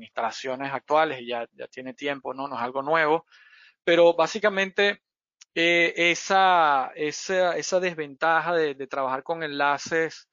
instalaciones 0.00 0.72
actuales 0.72 1.20
y 1.20 1.28
ya, 1.28 1.46
ya, 1.52 1.66
tiene 1.68 1.94
tiempo, 1.94 2.34
¿no? 2.34 2.48
No 2.48 2.56
es 2.56 2.62
algo 2.62 2.82
nuevo. 2.82 3.26
Pero 3.84 4.14
básicamente, 4.14 5.02
eh, 5.54 5.92
esa, 5.96 6.92
esa, 6.94 7.80
desventaja 7.80 8.54
de, 8.54 8.74
trabajar 8.86 9.22
con 9.22 9.42
enlaces 9.42 10.28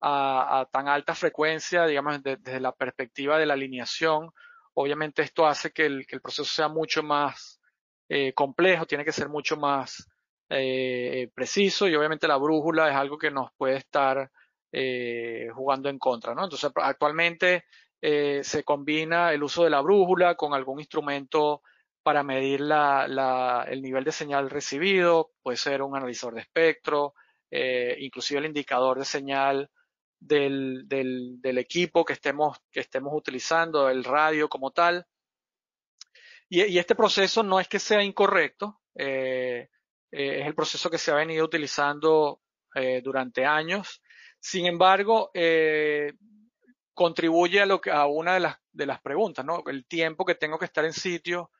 a, 0.00 0.66
tan 0.72 0.88
alta 0.88 1.14
frecuencia, 1.14 1.86
digamos, 1.86 2.22
desde 2.22 2.60
la 2.60 2.72
perspectiva 2.72 3.38
de 3.38 3.46
la 3.46 3.54
alineación, 3.54 4.30
obviamente 4.74 5.22
esto 5.22 5.46
hace 5.46 5.72
que 5.72 5.86
el, 5.86 6.06
que 6.06 6.16
el 6.16 6.22
proceso 6.22 6.44
sea 6.52 6.68
mucho 6.68 7.02
más 7.02 7.60
eh, 8.08 8.32
complejo, 8.34 8.86
tiene 8.86 9.04
que 9.04 9.12
ser 9.12 9.28
mucho 9.28 9.56
más 9.56 10.08
eh, 10.52 11.30
preciso 11.34 11.88
y 11.88 11.94
obviamente 11.94 12.28
la 12.28 12.36
brújula 12.36 12.90
es 12.90 12.96
algo 12.96 13.18
que 13.18 13.30
nos 13.30 13.50
puede 13.56 13.76
estar 13.76 14.30
eh, 14.70 15.48
jugando 15.54 15.88
en 15.88 15.98
contra, 15.98 16.34
¿no? 16.34 16.44
Entonces 16.44 16.70
actualmente 16.76 17.64
eh, 18.00 18.40
se 18.42 18.64
combina 18.64 19.32
el 19.32 19.42
uso 19.42 19.64
de 19.64 19.70
la 19.70 19.80
brújula 19.80 20.34
con 20.34 20.54
algún 20.54 20.80
instrumento 20.80 21.62
para 22.02 22.22
medir 22.22 22.60
la, 22.60 23.64
el 23.68 23.80
nivel 23.80 24.02
de 24.02 24.12
señal 24.12 24.50
recibido, 24.50 25.30
puede 25.42 25.56
ser 25.56 25.82
un 25.82 25.96
analizador 25.96 26.34
de 26.34 26.40
espectro, 26.40 27.14
eh, 27.50 27.96
inclusive 28.00 28.40
el 28.40 28.46
indicador 28.46 28.98
de 28.98 29.04
señal 29.04 29.70
del, 30.18 30.88
del, 30.88 31.58
equipo 31.58 32.04
que 32.04 32.14
estemos, 32.14 32.58
que 32.70 32.80
estemos 32.80 33.12
utilizando, 33.14 33.88
el 33.88 34.04
radio 34.04 34.48
como 34.48 34.72
tal. 34.72 35.06
Y, 36.48 36.78
este 36.78 36.94
proceso 36.94 37.42
no 37.42 37.60
es 37.60 37.68
que 37.68 37.78
sea 37.78 38.02
incorrecto, 38.02 38.80
eh, 38.96 39.68
eh, 40.12 40.40
es 40.40 40.46
el 40.46 40.54
proceso 40.54 40.90
que 40.90 40.98
se 40.98 41.10
ha 41.10 41.14
venido 41.14 41.44
utilizando 41.44 42.40
eh, 42.74 43.00
durante 43.02 43.46
años. 43.46 44.02
Sin 44.38 44.66
embargo, 44.66 45.30
eh, 45.32 46.12
contribuye 46.92 47.62
a, 47.62 47.66
lo 47.66 47.80
que, 47.80 47.90
a 47.90 48.06
una 48.06 48.34
de 48.34 48.40
las, 48.40 48.56
de 48.70 48.86
las 48.86 49.00
preguntas, 49.00 49.44
¿no? 49.44 49.62
El 49.66 49.86
tiempo 49.86 50.26
que 50.26 50.34
tengo 50.34 50.58
que 50.58 50.66
estar 50.66 50.84
en 50.84 50.92
sitio 50.92 51.50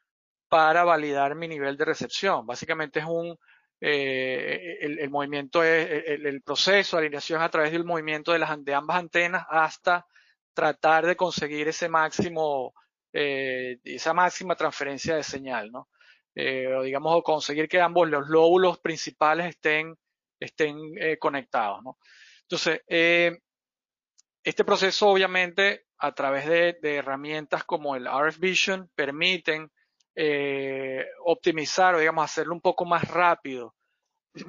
para 0.48 0.84
validar 0.84 1.34
mi 1.34 1.48
nivel 1.48 1.78
de 1.78 1.86
recepción. 1.86 2.46
Básicamente 2.46 3.00
es 3.00 3.06
un, 3.06 3.38
el, 3.80 5.08
movimiento 5.10 5.64
es 5.64 6.04
el, 6.06 6.42
proceso 6.42 6.96
de 6.96 7.04
alineación 7.04 7.40
a 7.40 7.48
través 7.48 7.72
del 7.72 7.84
movimiento 7.84 8.32
de, 8.32 8.38
las, 8.38 8.62
de 8.62 8.74
ambas 8.74 8.98
antenas 8.98 9.46
hasta 9.48 10.06
tratar 10.52 11.06
de 11.06 11.16
conseguir 11.16 11.68
ese 11.68 11.88
máximo, 11.88 12.74
esa 13.12 14.12
máxima 14.12 14.54
transferencia 14.56 15.16
de 15.16 15.22
señal, 15.22 15.72
¿no? 15.72 15.88
Eh, 16.34 16.74
o 16.74 16.82
digamos, 16.82 17.22
conseguir 17.22 17.68
que 17.68 17.80
ambos 17.80 18.08
los 18.08 18.28
lóbulos 18.28 18.78
principales 18.78 19.46
estén, 19.46 19.96
estén 20.40 20.78
eh, 20.98 21.18
conectados. 21.18 21.82
¿no? 21.82 21.98
Entonces, 22.42 22.82
eh, 22.88 23.38
este 24.44 24.64
proceso 24.64 25.08
obviamente 25.08 25.86
a 25.98 26.12
través 26.12 26.46
de, 26.46 26.78
de, 26.82 26.96
herramientas 26.96 27.64
como 27.64 27.94
el 27.94 28.06
RF 28.06 28.38
Vision 28.38 28.90
permiten 28.94 29.70
eh, 30.14 31.06
optimizar 31.24 31.94
o 31.94 31.98
digamos 31.98 32.24
hacerlo 32.24 32.54
un 32.54 32.60
poco 32.60 32.84
más 32.84 33.08
rápido. 33.08 33.74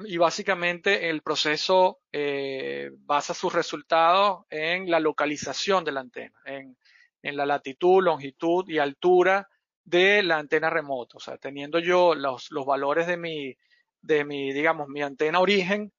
Y 0.06 0.16
básicamente 0.16 1.10
el 1.10 1.22
proceso 1.22 2.00
eh, 2.10 2.90
basa 3.00 3.34
sus 3.34 3.52
resultados 3.52 4.44
en 4.48 4.90
la 4.90 4.98
localización 4.98 5.84
de 5.84 5.92
la 5.92 6.00
antena, 6.00 6.38
en, 6.46 6.76
en 7.22 7.36
la 7.36 7.44
latitud, 7.44 8.02
longitud 8.02 8.68
y 8.68 8.78
altura 8.78 9.46
de 9.84 10.22
la 10.22 10.38
antena 10.38 10.70
remota. 10.70 11.16
O 11.18 11.20
sea, 11.20 11.36
teniendo 11.38 11.78
yo 11.78 12.14
los, 12.14 12.50
los 12.50 12.66
valores 12.66 13.06
de 13.06 13.16
mi, 13.16 13.56
de 14.02 14.24
mi, 14.24 14.52
digamos, 14.52 14.88
mi 14.88 15.02
antena 15.02 15.40
origen 15.40 15.92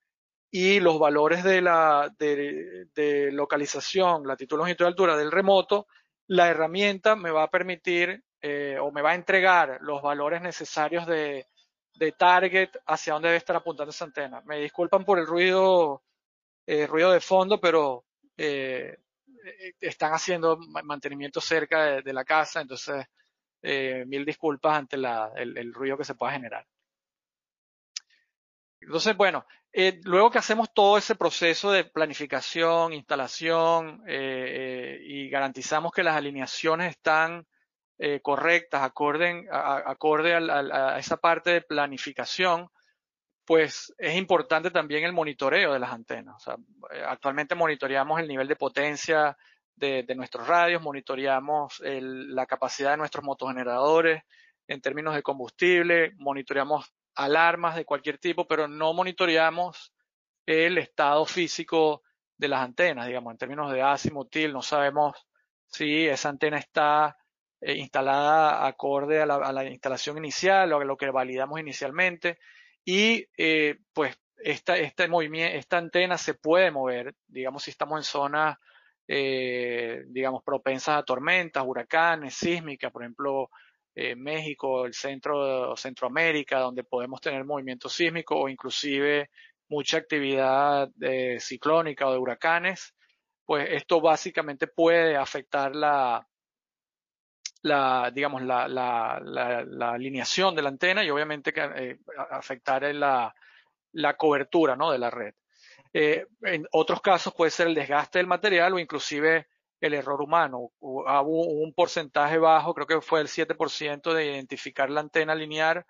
y 0.52 0.80
los 0.80 1.00
valores 1.00 1.44
de 1.44 1.62
la 1.62 2.10
de, 2.18 3.30
localización, 3.32 4.28
latitud, 4.28 4.58
longitud 4.58 4.86
y 4.86 4.88
altura 4.88 5.18
del 5.18 5.32
remoto, 5.32 5.88
la 6.28 6.50
herramienta 6.50 7.16
me 7.16 7.32
va 7.32 7.44
a 7.44 7.50
permitir 7.52 8.24
eh, 8.42 8.78
o 8.80 8.92
me 8.92 9.02
va 9.02 9.12
a 9.12 9.16
entregar 9.16 9.80
los 9.82 10.02
valores 10.02 10.42
necesarios 10.42 11.06
de, 11.08 11.48
de 11.96 12.12
target 12.12 12.70
hacia 12.86 13.14
dónde 13.14 13.30
debe 13.30 13.38
estar 13.38 13.56
apuntando 13.56 13.92
esa 13.92 14.06
antena. 14.06 14.42
Me 14.46 14.60
disculpan 14.60 15.04
por 15.06 15.20
el 15.20 15.26
ruido, 15.26 16.04
eh, 16.66 16.88
ruido 16.88 17.12
de 17.12 17.20
fondo, 17.22 17.60
pero 17.60 18.06
eh, 18.38 18.98
eh 19.46 19.74
están 19.82 20.14
haciendo 20.14 20.58
mantenimiento 20.58 21.42
cerca 21.42 21.84
de, 21.86 22.02
de 22.02 22.14
la 22.14 22.24
casa, 22.26 22.62
entonces 22.62 23.06
eh, 23.68 24.06
mil 24.06 24.24
disculpas 24.24 24.78
ante 24.78 24.96
el, 24.96 25.74
ruido 25.74 25.98
que 25.98 26.04
se 26.04 26.14
pueda 26.14 26.34
generar. 26.34 26.68
Entonces, 28.80 29.18
bueno, 29.18 29.48
eh, 29.74 30.00
luego 30.04 30.30
que 30.30 30.38
hacemos 30.38 30.72
todo 30.72 31.00
ese 31.00 31.16
proceso 31.16 31.72
de 31.72 31.84
planificación, 31.84 32.94
instalación 32.94 34.04
eh, 34.08 35.00
y 35.02 35.30
garantizamos 35.30 35.92
que 35.92 36.04
las 36.04 36.16
alineaciones 36.16 36.92
están 36.92 37.48
correctas, 38.22 38.84
acorde, 38.84 39.48
a, 39.50 39.90
acorde 39.90 40.36
a, 40.36 41.00
esa 41.00 41.18
parte 41.18 41.52
de 41.52 41.62
planificación, 41.62 42.68
pues 43.46 43.96
es 43.98 44.16
importante 44.16 44.70
también 44.70 45.06
el 45.06 45.14
monitoreo 45.14 45.74
de 45.74 45.80
las 45.80 45.92
antenas. 45.92 46.44
Actualmente 47.08 47.56
monitoreamos 47.56 48.20
el 48.20 48.28
nivel 48.28 48.50
de 48.50 48.58
potencia 48.58 49.36
de, 49.76 50.06
nuestros 50.16 50.48
radios, 50.48 50.82
monitoreamos 50.82 51.82
la 51.84 52.46
capacidad 52.46 52.92
de 52.92 52.98
nuestros 52.98 53.24
motogeneradores 53.24 54.24
en 54.68 54.82
términos 54.82 55.16
de 55.16 55.24
combustible, 55.24 56.14
monitoreamos 56.18 56.94
alarmas 57.16 57.76
de 57.76 57.86
cualquier 57.86 58.18
tipo, 58.18 58.48
pero 58.48 58.68
no 58.68 58.94
monitoreamos 58.94 59.94
el 60.46 60.78
estado 60.78 61.26
físico 61.26 62.04
de 62.38 62.48
las 62.48 62.62
antenas, 62.62 63.08
digamos, 63.08 63.32
en 63.32 63.38
términos 63.38 63.72
de 63.72 63.82
azimutil, 63.82 64.54
no 64.54 64.62
sabemos 64.62 65.16
si 65.68 66.08
esa 66.08 66.30
antena 66.30 66.58
está 66.58 67.18
eh, 67.62 67.74
instalada 67.76 68.68
acorde 68.68 69.22
a 69.22 69.26
la, 69.26 69.36
a 69.36 69.52
la, 69.52 69.66
instalación 69.66 70.18
inicial 70.18 70.72
o 70.74 70.82
a 70.82 70.86
lo 70.86 70.98
que 70.98 71.10
validamos 71.10 71.60
inicialmente. 71.60 72.38
Y 72.84 73.28
eh, 73.38 73.80
pues 73.94 74.18
esta, 74.38 74.78
este 74.78 75.08
movimiento, 75.08 75.58
esta 75.58 75.78
antena 75.78 76.18
se 76.18 76.34
puede 76.34 76.72
mover, 76.72 77.16
digamos, 77.28 77.64
si 77.64 77.72
estamos 77.72 78.00
en 78.00 78.04
zonas 78.04 78.58
eh, 79.08 80.04
digamos, 80.08 80.44
propensas 80.44 80.98
a 80.98 81.04
tormentas, 81.04 81.64
huracanes, 81.66 82.36
sísmicas, 82.36 82.92
por 82.92 83.04
ejemplo, 83.04 83.50
eh, 83.94 84.16
México, 84.16 84.86
el 84.86 84.94
centro, 84.94 85.76
Centroamérica, 85.78 86.60
donde 86.60 86.84
podemos 86.84 87.22
tener 87.22 87.46
movimiento 87.46 87.88
sísmico 87.88 88.36
o 88.36 88.50
inclusive 88.50 89.30
mucha 89.70 89.98
actividad 89.98 90.90
eh, 91.02 91.38
ciclónica 91.40 92.08
o 92.08 92.14
de 92.14 92.18
huracanes, 92.18 92.94
pues 93.46 93.68
esto 93.72 94.02
básicamente 94.02 94.68
puede 94.68 95.16
afectar 95.16 95.76
la, 95.76 96.28
digamos, 98.14 98.42
la, 98.42 98.68
la, 98.68 99.92
alineación 99.92 100.56
de 100.56 100.62
la 100.62 100.70
antena 100.70 101.04
y 101.04 101.10
obviamente 101.10 101.54
afectar 102.32 102.84
la, 102.96 103.34
la 103.94 104.18
cobertura 104.18 104.76
¿no? 104.76 104.92
de 104.92 105.00
la 105.00 105.10
red. 105.10 105.34
Eh, 105.98 106.28
en 106.42 106.68
otros 106.74 107.00
casos 107.00 107.34
puede 107.34 107.52
ser 107.52 107.68
el 107.68 107.74
desgaste 107.74 108.20
del 108.20 108.28
material 108.28 108.74
o 108.74 108.80
inclusive 108.80 109.48
el 109.80 109.94
error 109.94 110.22
humano. 110.22 110.74
Hubo 110.82 111.46
un 111.46 111.74
porcentaje 111.74 112.38
bajo, 112.38 112.74
creo 112.74 112.86
que 112.86 113.00
fue 113.00 113.22
el 113.22 113.30
7% 113.30 114.14
de 114.14 114.26
identificar 114.26 114.90
la 114.90 115.00
antena 115.00 115.34
lineal, 115.34 115.86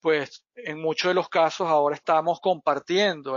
pues 0.00 0.46
en 0.54 0.80
muchos 0.80 1.10
de 1.10 1.14
los 1.14 1.28
casos 1.28 1.68
ahora 1.68 1.94
estamos 1.94 2.40
compartiendo 2.40 3.36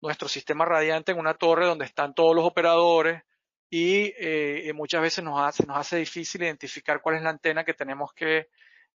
nuestro 0.00 0.26
sistema 0.26 0.64
radiante 0.64 1.12
en 1.12 1.20
una 1.20 1.34
torre 1.34 1.66
donde 1.66 1.84
están 1.84 2.12
todos 2.12 2.34
los 2.34 2.44
operadores 2.44 3.22
y 3.70 4.12
eh, 4.18 4.72
muchas 4.74 5.00
veces 5.00 5.22
nos 5.22 5.40
hace, 5.40 5.64
nos 5.64 5.76
hace 5.76 5.98
difícil 5.98 6.42
identificar 6.42 7.00
cuál 7.00 7.14
es 7.14 7.22
la 7.22 7.30
antena 7.30 7.62
que 7.62 7.74
tenemos 7.74 8.12
que 8.14 8.48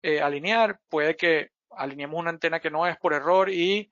eh, 0.02 0.20
alinear. 0.20 0.78
Puede 0.88 1.16
que 1.16 1.50
alineemos 1.72 2.20
una 2.20 2.30
antena 2.30 2.60
que 2.60 2.70
no 2.70 2.86
es 2.86 2.96
por 2.98 3.14
error 3.14 3.50
y 3.50 3.90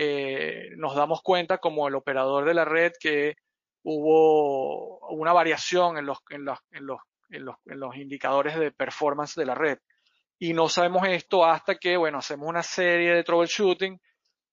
eh, 0.00 0.70
nos 0.76 0.94
damos 0.94 1.22
cuenta 1.22 1.58
como 1.58 1.88
el 1.88 1.96
operador 1.96 2.44
de 2.44 2.54
la 2.54 2.64
red 2.64 2.92
que 3.00 3.34
hubo 3.82 5.00
una 5.08 5.32
variación 5.32 5.98
en 5.98 6.06
los, 6.06 6.18
en 6.30 6.44
los, 6.44 6.56
en 6.70 6.86
los, 6.86 7.00
en 7.30 7.44
los, 7.44 7.56
en 7.66 7.80
los 7.80 7.96
indicadores 7.96 8.56
de 8.56 8.70
performance 8.70 9.34
de 9.34 9.46
la 9.46 9.56
red. 9.56 9.78
Y 10.38 10.52
no 10.52 10.68
sabemos 10.68 11.02
esto 11.08 11.44
hasta 11.44 11.74
que, 11.74 11.96
bueno, 11.96 12.18
hacemos 12.18 12.48
una 12.48 12.62
serie 12.62 13.12
de 13.12 13.24
troubleshooting 13.24 14.00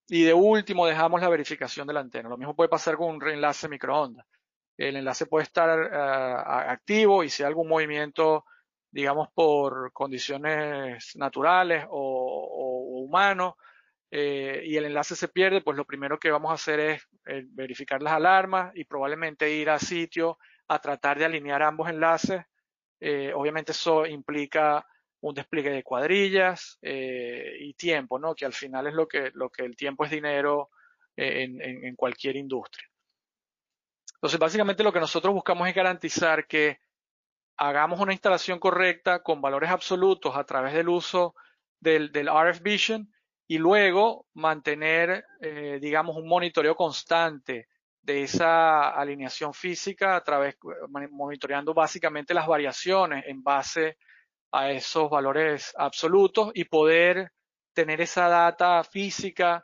y 0.08 0.24
de 0.24 0.34
último 0.34 0.88
dejamos 0.88 1.22
la 1.22 1.30
verificación 1.30 1.86
de 1.86 1.94
la 1.94 2.00
antena. 2.00 2.28
Lo 2.28 2.38
mismo 2.38 2.56
puede 2.56 2.70
pasar 2.70 2.98
con 2.98 3.10
un 3.10 3.28
enlace 3.28 3.70
microondas. 3.70 4.26
El 4.76 4.96
enlace 4.96 5.28
puede 5.28 5.44
estar 5.44 5.80
uh, 5.80 6.72
activo 6.72 7.24
y 7.24 7.30
si 7.30 7.44
hay 7.44 7.50
algún 7.50 7.70
movimiento, 7.70 8.46
digamos, 8.90 9.30
por 9.36 9.94
condiciones 9.94 11.16
naturales 11.16 11.86
o, 11.88 12.00
o 12.00 13.04
humanos, 13.04 13.54
eh, 14.12 14.62
y 14.66 14.78
el 14.78 14.86
enlace 14.86 15.16
se 15.16 15.28
pierde, 15.28 15.62
pues 15.62 15.78
lo 15.78 15.86
primero 15.86 16.20
que 16.20 16.32
vamos 16.32 16.52
a 16.52 16.56
hacer 16.56 16.80
es 16.80 17.08
eh, 17.26 17.44
verificar 17.50 18.02
las 18.02 18.14
alarmas 18.14 18.72
y 18.76 18.86
probablemente 18.86 19.52
ir 19.52 19.70
a 19.70 19.80
sitio 19.80 20.38
a 20.68 20.80
tratar 20.80 21.18
de 21.18 21.26
alinear 21.26 21.64
ambos 21.64 21.90
enlaces. 21.90 22.44
Eh, 23.00 23.34
obviamente 23.34 23.72
eso 23.72 24.06
implica 24.06 24.86
un 25.22 25.34
despliegue 25.34 25.72
de 25.72 25.84
cuadrillas 25.84 26.78
y 26.82 27.74
tiempo, 27.74 28.20
¿no? 28.20 28.36
Que 28.36 28.46
al 28.46 28.54
final 28.54 28.86
es 28.86 28.94
lo 28.94 29.08
que, 29.08 29.32
lo 29.34 29.50
que 29.50 29.66
el 29.66 29.76
tiempo 29.76 30.06
es 30.06 30.12
dinero 30.12 30.70
en, 31.16 31.96
cualquier 31.96 32.36
industria. 32.36 32.88
Entonces, 34.16 34.40
básicamente 34.40 34.84
lo 34.84 34.94
que 34.94 35.00
nosotros 35.00 35.34
buscamos 35.34 35.68
es 35.68 35.74
garantizar 35.74 36.46
que 36.46 36.80
hagamos 37.58 38.00
una 38.00 38.14
instalación 38.14 38.60
correcta 38.60 39.24
con 39.24 39.42
valores 39.42 39.72
absolutos 39.72 40.36
a 40.36 40.44
través 40.44 40.76
del 40.76 40.90
uso 40.90 41.34
del 41.80 42.12
RF 42.14 42.62
Vision 42.62 43.10
y 43.48 43.58
luego 43.58 44.26
mantener, 44.34 45.26
eh, 45.42 45.80
digamos, 45.82 46.16
un 46.18 46.28
monitoreo 46.28 46.76
constante 46.76 47.68
de 48.02 48.24
esa 48.24 48.90
alineación 48.90 49.54
física 49.54 50.16
a 50.16 50.24
través, 50.24 50.58
monitoreando 51.12 51.74
básicamente 51.74 52.34
las 52.34 52.48
variaciones 52.48 53.26
en 53.28 53.44
base 53.44 53.98
a 54.52 54.72
esos 54.72 55.10
valores 55.10 55.74
absolutos 55.78 56.52
y 56.54 56.66
poder 56.66 57.32
tener 57.74 58.02
esa 58.02 58.30
data 58.30 58.84
física, 58.84 59.64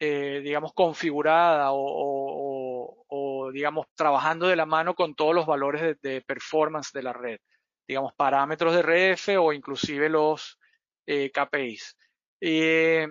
eh, 0.00 0.40
digamos, 0.42 0.72
configurada 0.72 1.68
o, 1.70 3.50
digamos, 3.52 3.86
trabajando 3.94 4.48
de 4.48 4.56
la 4.56 4.66
mano 4.66 4.94
con 4.94 5.14
todos 5.14 5.34
los 5.34 5.46
valores 5.46 6.00
de, 6.00 6.22
performance 6.22 6.92
de 6.92 7.02
la 7.02 7.12
red, 7.12 7.38
digamos, 7.86 8.14
parámetros 8.14 8.74
de 8.74 8.80
RF 9.14 9.38
o 9.38 9.52
inclusive 9.52 10.08
los 10.08 10.58
eh, 11.06 11.30
KPIs. 11.30 11.96
Eh, 12.40 13.06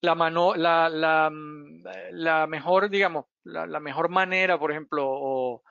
la, 0.00 0.14
mano, 0.14 0.54
la, 0.54 0.88
la, 0.88 1.30
mm, 1.30 1.82
la 2.12 2.46
mejor, 2.46 2.90
digamos, 2.90 3.26
la, 3.44 3.80
mejor 3.80 4.08
manera, 4.08 4.58
por 4.58 4.70
ejemplo, 4.70 5.04
o, 5.06 5.62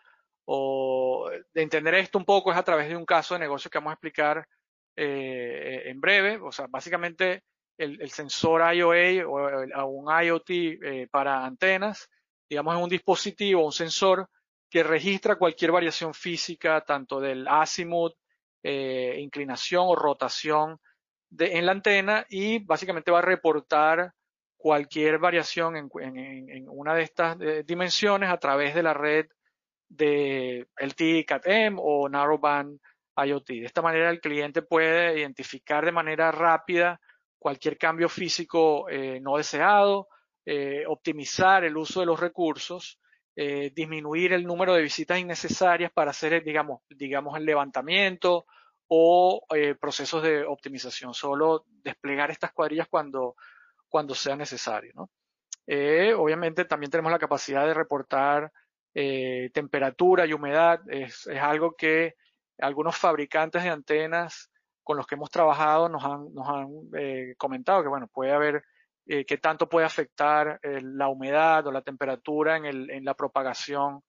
o, 0.46 1.30
de 1.54 1.62
entender 1.62 1.96
esto 1.96 2.18
un 2.18 2.26
poco 2.26 2.52
es 2.52 2.58
a 2.58 2.64
través 2.64 2.90
de 2.90 2.96
un 2.96 3.06
caso 3.06 3.36
de 3.36 3.42
negocio 3.42 3.70
que 3.70 3.78
vamos 3.78 3.92
a 3.92 3.94
explicar 3.94 4.48
eh, 4.96 5.84
en 5.86 6.02
breve. 6.02 6.40
O 6.42 6.52
sea, 6.52 6.68
básicamente 6.68 7.44
el, 7.78 8.02
el 8.02 8.10
sensor 8.12 8.62
IOA 8.74 9.28
o, 9.28 9.38
o 9.82 9.86
un 9.86 10.24
IoT 10.24 10.50
eh, 10.50 11.08
para 11.12 11.46
antenas, 11.46 12.10
digamos, 12.50 12.76
es 12.76 12.84
un 12.84 12.90
dispositivo, 12.90 13.66
un 13.66 13.72
sensor 13.72 14.30
que 14.70 14.84
registra 14.84 15.38
cualquier 15.38 15.72
variación 15.72 16.14
física, 16.14 16.82
tanto 16.82 17.20
del 17.20 17.48
azimut, 17.48 18.14
eh, 18.64 19.18
inclinación 19.20 19.86
o 19.88 19.96
rotación 19.96 20.80
de, 21.30 21.58
en 21.58 21.66
la 21.66 21.72
antena 21.72 22.26
y 22.30 22.60
básicamente 22.60 23.12
va 23.12 23.20
a 23.20 23.22
reportar 23.22 24.14
cualquier 24.58 25.20
variación 25.20 25.78
en, 25.78 25.90
una 26.68 26.96
de 26.96 27.04
estas 27.04 27.38
eh, 27.40 27.64
dimensiones 27.66 28.30
a 28.30 28.38
través 28.38 28.74
de 28.74 28.84
la 28.84 28.94
red 28.94 29.28
de 29.88 30.68
LTE 30.76 31.26
Cat-M 31.26 31.78
o 31.80 32.10
Narrowband 32.10 32.80
IoT. 33.16 33.48
De 33.48 33.66
esta 33.66 33.82
manera 33.82 34.10
el 34.10 34.20
cliente 34.20 34.64
puede 34.64 35.20
identificar 35.20 35.86
de 35.86 35.92
manera 35.92 36.32
rápida 36.32 37.00
cualquier 37.40 37.78
cambio 37.78 38.10
físico 38.10 38.90
eh, 38.90 39.20
no 39.22 39.38
deseado, 39.38 40.10
eh, 40.46 40.84
optimizar 40.88 41.64
el 41.64 41.78
uso 41.78 42.00
de 42.00 42.08
los 42.08 42.20
recursos, 42.20 43.00
disminuir 43.76 44.34
el 44.34 44.48
número 44.48 44.74
de 44.74 44.82
visitas 44.82 45.20
innecesarias 45.20 45.92
para 45.92 46.10
hacer, 46.10 46.44
digamos, 46.44 46.82
digamos, 46.90 47.38
el 47.38 47.46
levantamiento 47.46 48.48
o 48.88 49.46
procesos 49.80 50.24
de 50.24 50.44
optimización, 50.44 51.14
solo 51.14 51.64
desplegar 51.68 52.32
estas 52.32 52.52
cuadrillas 52.52 52.88
cuando, 52.90 53.36
cuando 53.90 54.16
sea 54.16 54.36
necesario. 54.36 54.92
¿no? 54.96 55.10
obviamente 56.18 56.64
también 56.64 56.90
tenemos 56.90 57.12
la 57.12 57.20
capacidad 57.20 57.66
de 57.66 57.74
reportar 57.74 58.52
temperatura 59.54 60.26
y 60.26 60.34
humedad, 60.34 60.80
es, 60.90 61.28
algo 61.28 61.76
que 61.76 62.16
algunos 62.58 62.98
fabricantes 62.98 63.64
de 63.64 63.70
antenas 63.70 64.50
con 64.82 64.98
los 64.98 65.06
que 65.06 65.16
hemos 65.16 65.30
trabajado 65.30 65.90
nos 65.90 66.04
han, 66.04 66.34
nos 66.34 66.48
han 66.48 66.68
comentado 67.38 67.84
que 67.84 67.90
bueno, 67.90 68.08
puede 68.08 68.32
haber 68.32 68.64
eh, 69.10 69.26
qué 69.26 69.38
tanto 69.38 69.70
puede 69.70 69.86
afectar 69.86 70.60
eh, 70.62 70.82
la 70.84 71.08
humedad 71.08 71.66
o 71.66 71.72
la 71.72 71.82
temperatura 71.82 72.58
en, 72.58 72.66
el, 72.66 72.90
en 72.92 73.06
la 73.06 73.14
propagación 73.14 74.02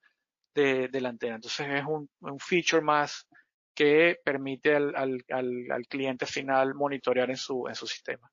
de, 0.54 0.90
la 1.00 1.10
antena. 1.10 1.36
Entonces 1.36 1.68
es 1.70 1.84
un, 1.86 2.10
feature 2.40 2.82
más 2.82 3.28
que 3.76 4.18
permite 4.24 4.74
al, 4.74 4.92
al, 4.96 5.22
al, 5.70 5.86
cliente 5.86 6.26
final 6.26 6.74
monitorear 6.74 7.30
en 7.30 7.36
su, 7.36 7.68
en 7.68 7.76
su 7.76 7.86
sistema. 7.86 8.28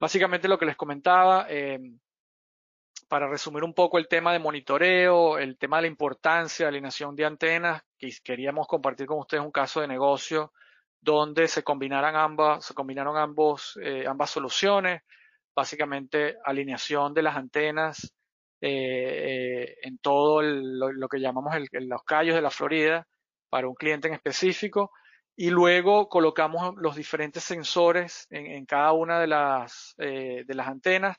Básicamente 0.00 0.48
lo 0.48 0.58
que 0.58 0.66
les 0.66 0.76
comentaba, 0.76 1.46
eh, 1.48 1.78
para 3.08 3.26
resumir 3.26 3.64
un 3.64 3.74
poco 3.74 3.98
el 3.98 4.06
tema 4.06 4.32
de 4.32 4.38
monitoreo, 4.38 5.38
el 5.38 5.56
tema 5.56 5.78
de 5.78 5.82
la 5.82 5.88
importancia 5.88 6.66
de 6.66 6.68
alineación 6.68 7.16
de 7.16 7.24
antenas, 7.24 7.82
que 7.98 8.10
queríamos 8.22 8.66
compartir 8.66 9.06
con 9.06 9.18
ustedes 9.18 9.42
un 9.42 9.50
caso 9.50 9.80
de 9.80 9.88
negocio 9.88 10.52
donde 11.00 11.48
se 11.48 11.62
combinaran 11.62 12.16
ambas, 12.16 12.64
se 12.64 12.74
combinaron 12.74 13.16
ambos, 13.16 13.78
eh, 13.82 14.04
ambas 14.06 14.30
soluciones, 14.30 15.02
básicamente 15.54 16.36
alineación 16.44 17.14
de 17.14 17.22
las 17.22 17.36
antenas 17.36 18.12
eh, 18.60 18.68
eh, 18.70 19.76
en 19.82 19.98
todo 19.98 20.42
lo, 20.42 21.08
que 21.08 21.20
llamamos 21.20 21.54
los 21.72 22.02
callos 22.04 22.34
de 22.34 22.42
la 22.42 22.50
Florida 22.50 23.06
para 23.48 23.68
un 23.68 23.74
cliente 23.74 24.08
en 24.08 24.14
específico 24.14 24.90
y 25.40 25.50
luego 25.50 26.08
colocamos 26.08 26.74
los 26.78 26.96
diferentes 26.96 27.44
sensores 27.44 28.26
en, 28.28 28.66
cada 28.66 28.90
una 28.90 29.20
de 29.20 29.28
las, 29.28 29.94
eh, 29.98 30.42
de 30.44 30.54
las 30.54 30.66
antenas 30.66 31.16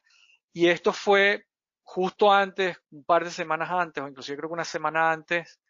y 0.52 0.68
esto 0.68 0.92
fue 0.92 1.46
justo 1.84 2.30
antes, 2.30 2.78
un 2.92 3.06
par 3.06 3.24
de 3.24 3.32
semanas 3.32 3.70
antes, 3.72 4.04
o 4.04 4.10
inclusive 4.10 4.36
creo 4.36 4.50
que 4.50 4.56
una 4.56 4.66
semana 4.66 5.10
antes 5.14 5.62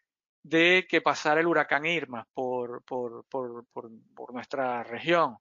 de 0.42 0.84
que 0.88 1.00
pasara 1.00 1.40
el 1.40 1.46
huracán 1.46 1.86
Irma 1.86 2.26
por, 2.34 2.82
por, 2.82 3.24
por, 3.26 3.64
por 3.72 4.34
nuestra 4.34 4.82
región. 4.82 5.36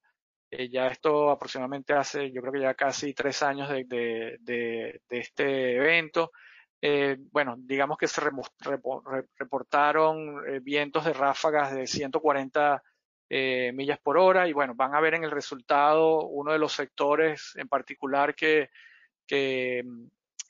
Eh, 0.51 0.69
ya 0.69 0.85
esto 0.85 1.31
aproximadamente 1.31 1.93
hace, 1.93 2.31
yo 2.31 2.41
creo 2.41 2.53
que 2.53 2.61
ya 2.61 2.75
casi 2.75 3.15
tres 3.15 3.41
años 3.41 3.69
de, 3.69 3.85
de, 3.85 4.37
de, 4.41 5.01
de 5.09 5.17
este 5.17 5.77
evento. 5.77 6.31
Eh, 6.79 7.17
bueno, 7.31 7.55
digamos 7.57 7.97
que 7.97 8.07
se 8.07 8.21
reportaron 9.35 10.43
eh, 10.47 10.59
vientos 10.59 11.05
de 11.05 11.13
ráfagas 11.13 11.73
de 11.73 11.87
140 11.87 12.83
eh, 13.29 13.71
millas 13.73 13.99
por 13.99 14.17
hora 14.17 14.47
y 14.47 14.53
bueno, 14.53 14.73
van 14.75 14.95
a 14.95 14.99
ver 14.99 15.13
en 15.13 15.23
el 15.23 15.31
resultado 15.31 16.25
uno 16.25 16.51
de 16.51 16.59
los 16.59 16.73
sectores 16.73 17.53
en 17.55 17.67
particular 17.67 18.33
que, 18.33 18.69
que, 19.27 19.83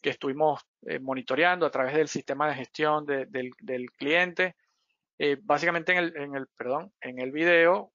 que 0.02 0.10
estuvimos 0.10 0.62
eh, 0.88 1.00
monitoreando 1.00 1.66
a 1.66 1.72
través 1.72 1.94
del 1.96 2.08
sistema 2.08 2.48
de 2.48 2.56
gestión 2.56 3.06
de, 3.06 3.26
del, 3.26 3.52
del, 3.60 3.92
cliente. 3.92 4.56
básicamente 5.42 5.92
en 5.92 5.98
el, 5.98 6.18
en 6.18 6.36
el, 6.36 6.48
perdón, 6.56 6.94
en 7.02 7.20
el 7.20 7.32
video 7.32 7.92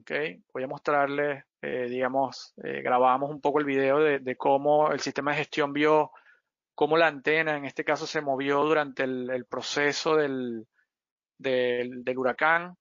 Okay. 0.00 0.42
Voy 0.52 0.62
a 0.62 0.66
mostrarles, 0.66 1.44
eh, 1.62 1.86
digamos, 1.88 2.52
eh, 2.62 2.82
grabamos 2.82 3.30
un 3.30 3.40
poco 3.40 3.58
el 3.58 3.64
video 3.64 4.00
de, 4.00 4.36
cómo 4.36 4.92
el 4.92 5.00
sistema 5.00 5.30
de 5.30 5.38
gestión 5.38 5.72
vio 5.72 6.10
cómo 6.74 6.98
la 6.98 7.06
antena, 7.06 7.56
en 7.56 7.64
este 7.64 7.84
caso, 7.84 8.06
se 8.06 8.20
movió 8.20 8.62
durante 8.64 9.04
el 9.04 9.46
proceso 9.48 10.14
del, 10.16 10.66
del, 11.38 12.02
huracán. 12.16 12.76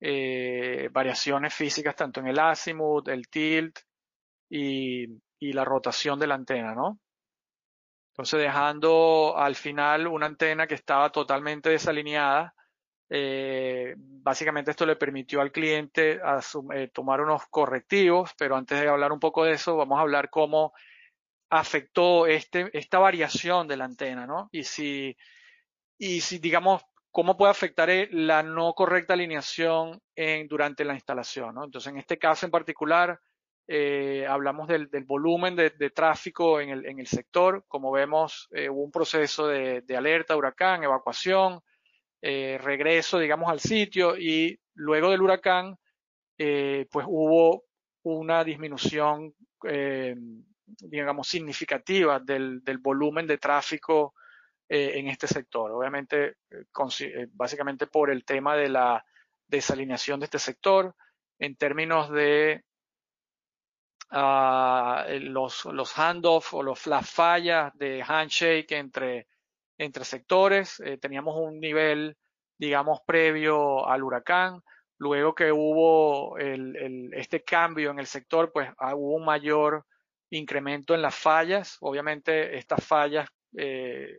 Eh, 0.00 0.88
variaciones 0.90 1.54
físicas 1.54 1.94
tanto 1.94 2.20
en 2.20 2.26
el 2.26 2.38
azimut, 2.38 3.06
el 3.08 3.28
tilt 3.28 3.78
y, 4.50 5.06
la 5.40 5.64
rotación 5.64 6.18
de 6.18 6.26
la 6.26 6.34
antena, 6.34 6.74
¿no? 6.74 7.00
Entonces 8.12 8.40
dejando 8.40 9.34
al 9.36 9.56
final 9.56 10.06
una 10.06 10.26
antena 10.26 10.66
que 10.66 10.74
estaba 10.74 11.10
totalmente 11.10 11.70
desalineada 11.70 12.54
eh, 13.14 13.94
básicamente 13.98 14.70
esto 14.70 14.86
le 14.86 14.96
permitió 14.96 15.42
al 15.42 15.52
cliente 15.52 16.18
eh, 16.74 16.88
tomar 16.94 17.20
unos 17.20 17.42
correctivos, 17.50 18.30
pero 18.38 18.56
antes 18.56 18.80
de 18.80 18.88
hablar 18.88 19.12
un 19.12 19.20
poco 19.20 19.44
de 19.44 19.52
eso, 19.52 19.76
vamos 19.76 19.98
a 19.98 20.00
hablar 20.00 20.30
cómo 20.30 20.72
afectó 21.50 22.26
este, 22.26 22.70
esta 22.72 22.98
variación 22.98 23.68
de 23.68 23.76
la 23.76 23.84
antena, 23.84 24.26
¿no? 24.26 24.48
Y 24.50 24.64
si 24.64 25.14
digamos, 25.98 26.82
cómo 27.12 27.36
puede 27.36 27.50
afectar 27.50 27.90
eh, 27.90 28.08
la 28.10 28.42
no 28.42 28.72
correcta 28.72 29.12
alineación 29.12 30.00
en, 30.16 30.48
durante 30.48 30.84
la 30.84 30.94
instalación, 30.94 31.54
¿no? 31.54 31.64
Entonces, 31.64 31.92
en 31.92 31.98
este 31.98 32.18
caso 32.18 32.46
en 32.46 32.50
particular, 32.50 33.20
eh, 33.68 34.26
hablamos 34.28 34.66
del, 34.66 34.88
volumen 35.04 35.54
de, 35.54 35.70
tráfico 35.90 36.60
en 36.60 36.70
el, 36.70 37.06
sector. 37.06 37.64
Como 37.68 37.92
vemos, 37.92 38.48
eh, 38.50 38.68
hubo 38.68 38.82
un 38.82 38.90
proceso 38.90 39.46
de, 39.46 39.84
alerta, 39.96 40.36
huracán, 40.36 40.82
evacuación, 40.82 41.60
regreso, 42.20 43.18
digamos, 43.18 43.50
al 43.50 43.60
sitio 43.60 44.16
y 44.16 44.58
luego 44.74 45.10
del 45.10 45.22
huracán, 45.22 45.76
pues 46.36 47.06
hubo 47.08 47.64
una 48.02 48.42
disminución, 48.44 49.34
digamos, 50.66 51.28
significativa 51.28 52.20
del, 52.20 52.62
del, 52.64 52.78
volumen 52.78 53.26
de 53.26 53.38
tráfico 53.38 54.14
eh, 54.72 54.98
en 54.98 55.08
este 55.08 55.26
sector. 55.26 55.70
Obviamente, 55.70 56.36
eh, 56.48 57.26
básicamente 57.32 57.86
por 57.86 58.10
el 58.10 58.24
tema 58.24 58.56
de 58.56 58.70
la 58.70 59.04
desalineación 59.46 60.18
de 60.18 60.24
este 60.24 60.38
sector, 60.38 60.94
en 61.38 61.56
términos 61.56 62.10
de 62.10 62.64
uh, 64.12 65.02
los, 65.20 65.66
los 65.66 65.98
handoff 65.98 66.54
o 66.54 66.62
los, 66.62 66.86
las 66.86 67.10
fallas 67.10 67.76
de 67.76 68.02
handshake 68.02 68.72
entre 68.72 69.26
entre 69.76 70.04
sectores. 70.04 70.80
Eh, 70.80 70.96
teníamos 70.96 71.36
un 71.36 71.60
nivel, 71.60 72.16
digamos, 72.56 73.00
previo 73.06 73.86
al 73.86 74.02
huracán. 74.02 74.62
Luego 74.96 75.34
que 75.34 75.52
hubo 75.52 76.38
el, 76.38 76.76
el, 76.76 77.14
este 77.14 77.42
cambio 77.42 77.90
en 77.90 77.98
el 77.98 78.06
sector, 78.06 78.52
pues 78.52 78.70
ah, 78.78 78.94
hubo 78.94 79.16
un 79.16 79.24
mayor 79.24 79.84
incremento 80.30 80.94
en 80.94 81.02
las 81.02 81.14
fallas. 81.14 81.76
Obviamente 81.80 82.56
estas 82.56 82.84
fallas 82.86 83.28
eh, 83.56 84.16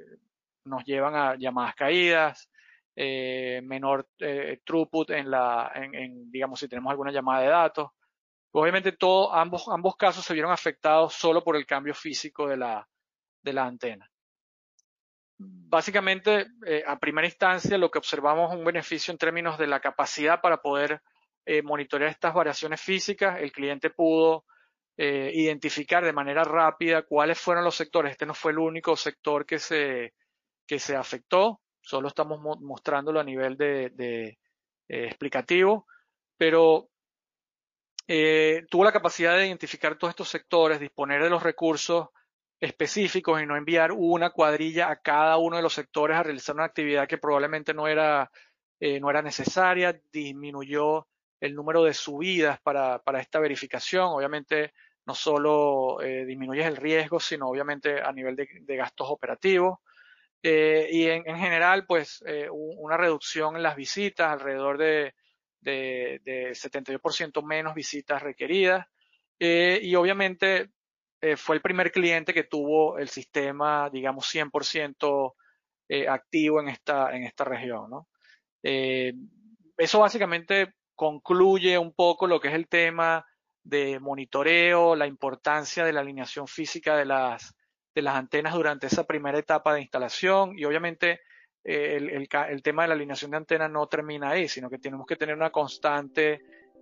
nos 0.65 0.83
llevan 0.85 1.15
a 1.15 1.35
llamadas 1.35 1.75
caídas, 1.75 2.49
eh, 2.95 3.61
menor 3.63 4.07
eh, 4.19 4.61
throughput 4.63 5.09
en 5.11 5.31
la, 5.31 5.71
en, 5.73 6.29
digamos, 6.31 6.59
si 6.59 6.67
tenemos 6.67 6.91
alguna 6.91 7.11
llamada 7.11 7.41
de 7.41 7.49
datos. 7.49 7.89
Obviamente 8.51 8.91
todo, 8.91 9.33
ambos, 9.33 9.67
ambos 9.67 9.95
casos 9.95 10.23
se 10.23 10.33
vieron 10.33 10.51
afectados 10.51 11.13
solo 11.13 11.43
por 11.43 11.55
el 11.55 11.65
cambio 11.65 11.95
físico 11.95 12.47
de 12.47 12.57
la, 12.57 12.87
de 13.41 13.53
la 13.53 13.65
antena 13.65 14.09
básicamente, 15.35 16.47
eh, 16.65 16.83
a 16.85 16.99
primera 16.99 17.27
instancia, 17.27 17.77
lo 17.77 17.89
que 17.89 17.97
observamos 17.97 18.51
es 18.51 18.57
un 18.57 18.63
beneficio 18.63 19.11
en 19.11 19.17
términos 19.17 19.57
de 19.57 19.67
la 19.67 19.81
capacidad 19.81 20.39
para 20.39 20.61
poder 20.61 21.01
monitorear 21.63 22.09
estas 22.09 22.33
variaciones 22.33 22.79
físicas. 22.79 23.41
El 23.41 23.51
cliente 23.51 23.89
pudo 23.89 24.45
identificar 24.95 26.05
de 26.05 26.13
manera 26.13 26.45
rápida 26.45 27.01
cuáles 27.01 27.37
fueron 27.37 27.65
los 27.65 27.75
sectores. 27.75 28.13
Este 28.13 28.25
no 28.25 28.33
fue 28.33 28.53
el 28.53 28.59
único 28.59 28.95
sector 28.95 29.45
que 29.45 29.59
se, 29.59 30.13
que 30.65 30.79
se 30.79 30.95
afectó, 30.95 31.61
solo 31.81 32.07
estamos 32.07 32.39
mo 32.39 32.55
mostrándolo 32.61 33.19
a 33.19 33.23
nivel 33.23 33.57
de, 33.57 33.89
de 33.89 34.39
eh, 34.87 35.05
explicativo, 35.05 35.87
pero 36.37 36.89
tuvo 38.69 38.83
la 38.83 38.91
capacidad 38.91 39.37
de 39.37 39.47
identificar 39.47 39.97
todos 39.97 40.11
estos 40.11 40.29
sectores, 40.29 40.79
disponer 40.79 41.23
de 41.23 41.29
los 41.29 41.41
recursos 41.41 42.09
específicos 42.63 43.41
y 43.41 43.45
no 43.45 43.57
enviar 43.57 43.91
una 43.91 44.29
cuadrilla 44.29 44.89
a 44.89 45.01
cada 45.01 45.37
uno 45.37 45.57
de 45.57 45.63
los 45.63 45.73
sectores 45.73 46.15
a 46.15 46.23
realizar 46.23 46.55
una 46.55 46.63
actividad 46.63 47.07
que 47.07 47.17
probablemente 47.17 47.73
no 47.73 47.89
era, 47.89 48.31
eh, 48.79 49.01
no 49.01 49.09
era 49.09 49.21
necesaria, 49.21 49.99
disminuyó 50.13 51.07
el 51.41 51.55
número 51.55 51.83
de 51.83 51.93
subidas 51.93 52.61
para, 52.61 52.99
para 52.99 53.19
esta 53.19 53.39
verificación. 53.39 54.05
Obviamente 54.05 54.73
no 55.05 55.13
solo 55.13 56.01
eh, 56.01 56.23
disminuye 56.25 56.63
el 56.63 56.77
riesgo, 56.77 57.19
sino 57.19 57.47
obviamente 57.49 58.01
a 58.01 58.13
nivel 58.13 58.37
de, 58.37 58.47
de 58.61 58.75
gastos 58.77 59.07
operativos. 59.09 59.79
Eh, 60.45 60.89
y 60.91 61.07
en, 61.07 61.23
en, 61.25 61.37
general, 61.37 61.85
pues 61.87 62.21
eh, 62.27 62.49
una 62.51 62.97
reducción 62.97 63.55
en 63.55 63.63
las 63.63 63.77
visitas, 63.77 64.29
alrededor 64.29 64.77
de, 64.77 65.15
de, 65.61 66.19
de 66.25 66.49
72% 66.51 67.41
menos 67.45 67.73
visitas 67.73 68.21
requeridas. 68.21 68.85
Eh, 69.39 69.79
y 69.81 69.95
obviamente 69.95 70.69
fue 71.37 71.55
el 71.55 71.61
primer 71.61 71.93
cliente 71.93 72.33
que 72.33 72.43
tuvo 72.43 72.97
el 72.97 73.07
sistema, 73.07 73.89
digamos, 73.89 74.25
100% 74.25 75.33
eh, 75.87 76.05
activo 76.05 76.59
en 76.59 76.67
esta, 76.67 77.15
en 77.15 77.23
esta 77.23 77.45
región. 77.45 78.05
eso 78.61 79.99
básicamente 79.99 80.73
concluye 80.95 81.77
un 81.77 81.93
poco 81.93 82.27
lo 82.27 82.41
que 82.41 82.49
es 82.49 82.53
el 82.53 82.67
tema 82.67 83.25
de 83.63 84.01
monitoreo, 84.01 84.97
la 84.97 85.07
importancia 85.07 85.85
de 85.85 85.93
la 85.93 86.01
alineación 86.01 86.45
física 86.45 86.97
de 86.97 87.05
las, 87.05 87.55
de 87.93 88.01
las 88.01 88.15
antenas 88.15 88.53
durante 88.53 88.87
esa 88.87 89.03
primera 89.03 89.37
etapa 89.37 89.73
de 89.73 89.81
instalación 89.81 90.57
y 90.57 90.65
obviamente 90.65 91.21
eh, 91.63 91.97
el, 91.97 92.61
tema 92.61 92.81
de 92.81 92.87
la 92.89 92.93
alineación 92.95 93.31
de 93.31 93.37
antena 93.37 93.69
no 93.69 93.87
termina 93.87 94.31
ahí, 94.31 94.47
sino 94.47 94.69
que 94.69 94.79
tenemos 94.79 95.05
que 95.05 95.15
tener 95.15 95.35
una 95.35 95.49
constante 95.49 96.41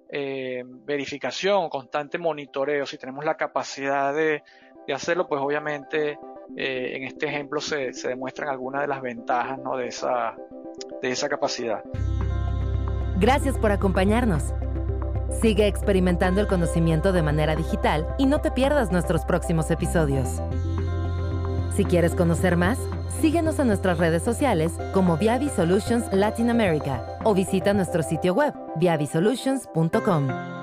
eh, 0.10 0.64
verificación, 0.66 1.70
constante 1.70 2.18
monitoreo. 2.18 2.86
Si 2.86 2.98
tenemos 2.98 3.24
la 3.24 3.38
capacidad 3.38 4.14
de, 4.14 4.44
hacerlo, 4.94 5.28
pues 5.28 5.42
obviamente 5.42 6.18
eh, 6.58 6.92
en 6.96 7.04
este 7.04 7.28
ejemplo 7.28 7.62
se, 7.62 7.92
demuestran 7.92 8.50
algunas 8.50 8.82
de 8.82 8.88
las 8.88 9.02
ventajas 9.02 9.58
de, 9.78 9.88
esa, 9.88 10.36
de 11.02 11.12
esa 11.12 11.30
capacidad. 11.30 11.82
Gracias 13.18 13.58
por 13.58 13.72
acompañarnos. 13.72 14.54
Sigue 15.42 15.68
experimentando 15.68 16.42
el 16.42 16.48
conocimiento 16.48 17.14
de 17.14 17.22
manera 17.22 17.56
digital 17.56 18.16
y 18.18 18.26
no 18.26 18.42
te 18.42 18.52
pierdas 18.52 18.92
nuestros 18.92 19.24
próximos 19.24 19.72
episodios. 19.72 20.42
Si 21.76 21.86
quieres 21.86 22.16
conocer 22.16 22.58
más, 22.58 22.78
síguenos 23.22 23.60
en 23.60 23.68
nuestras 23.68 23.98
redes 23.98 24.24
sociales 24.24 24.74
como 24.94 25.18
Viavi 25.18 25.50
Solutions 25.50 26.06
Latin 26.12 26.50
America 26.50 27.18
o 27.24 27.34
visita 27.34 27.74
nuestro 27.74 28.04
sitio 28.04 28.34
web 28.34 28.54
viavisolutions.com. 28.78 30.61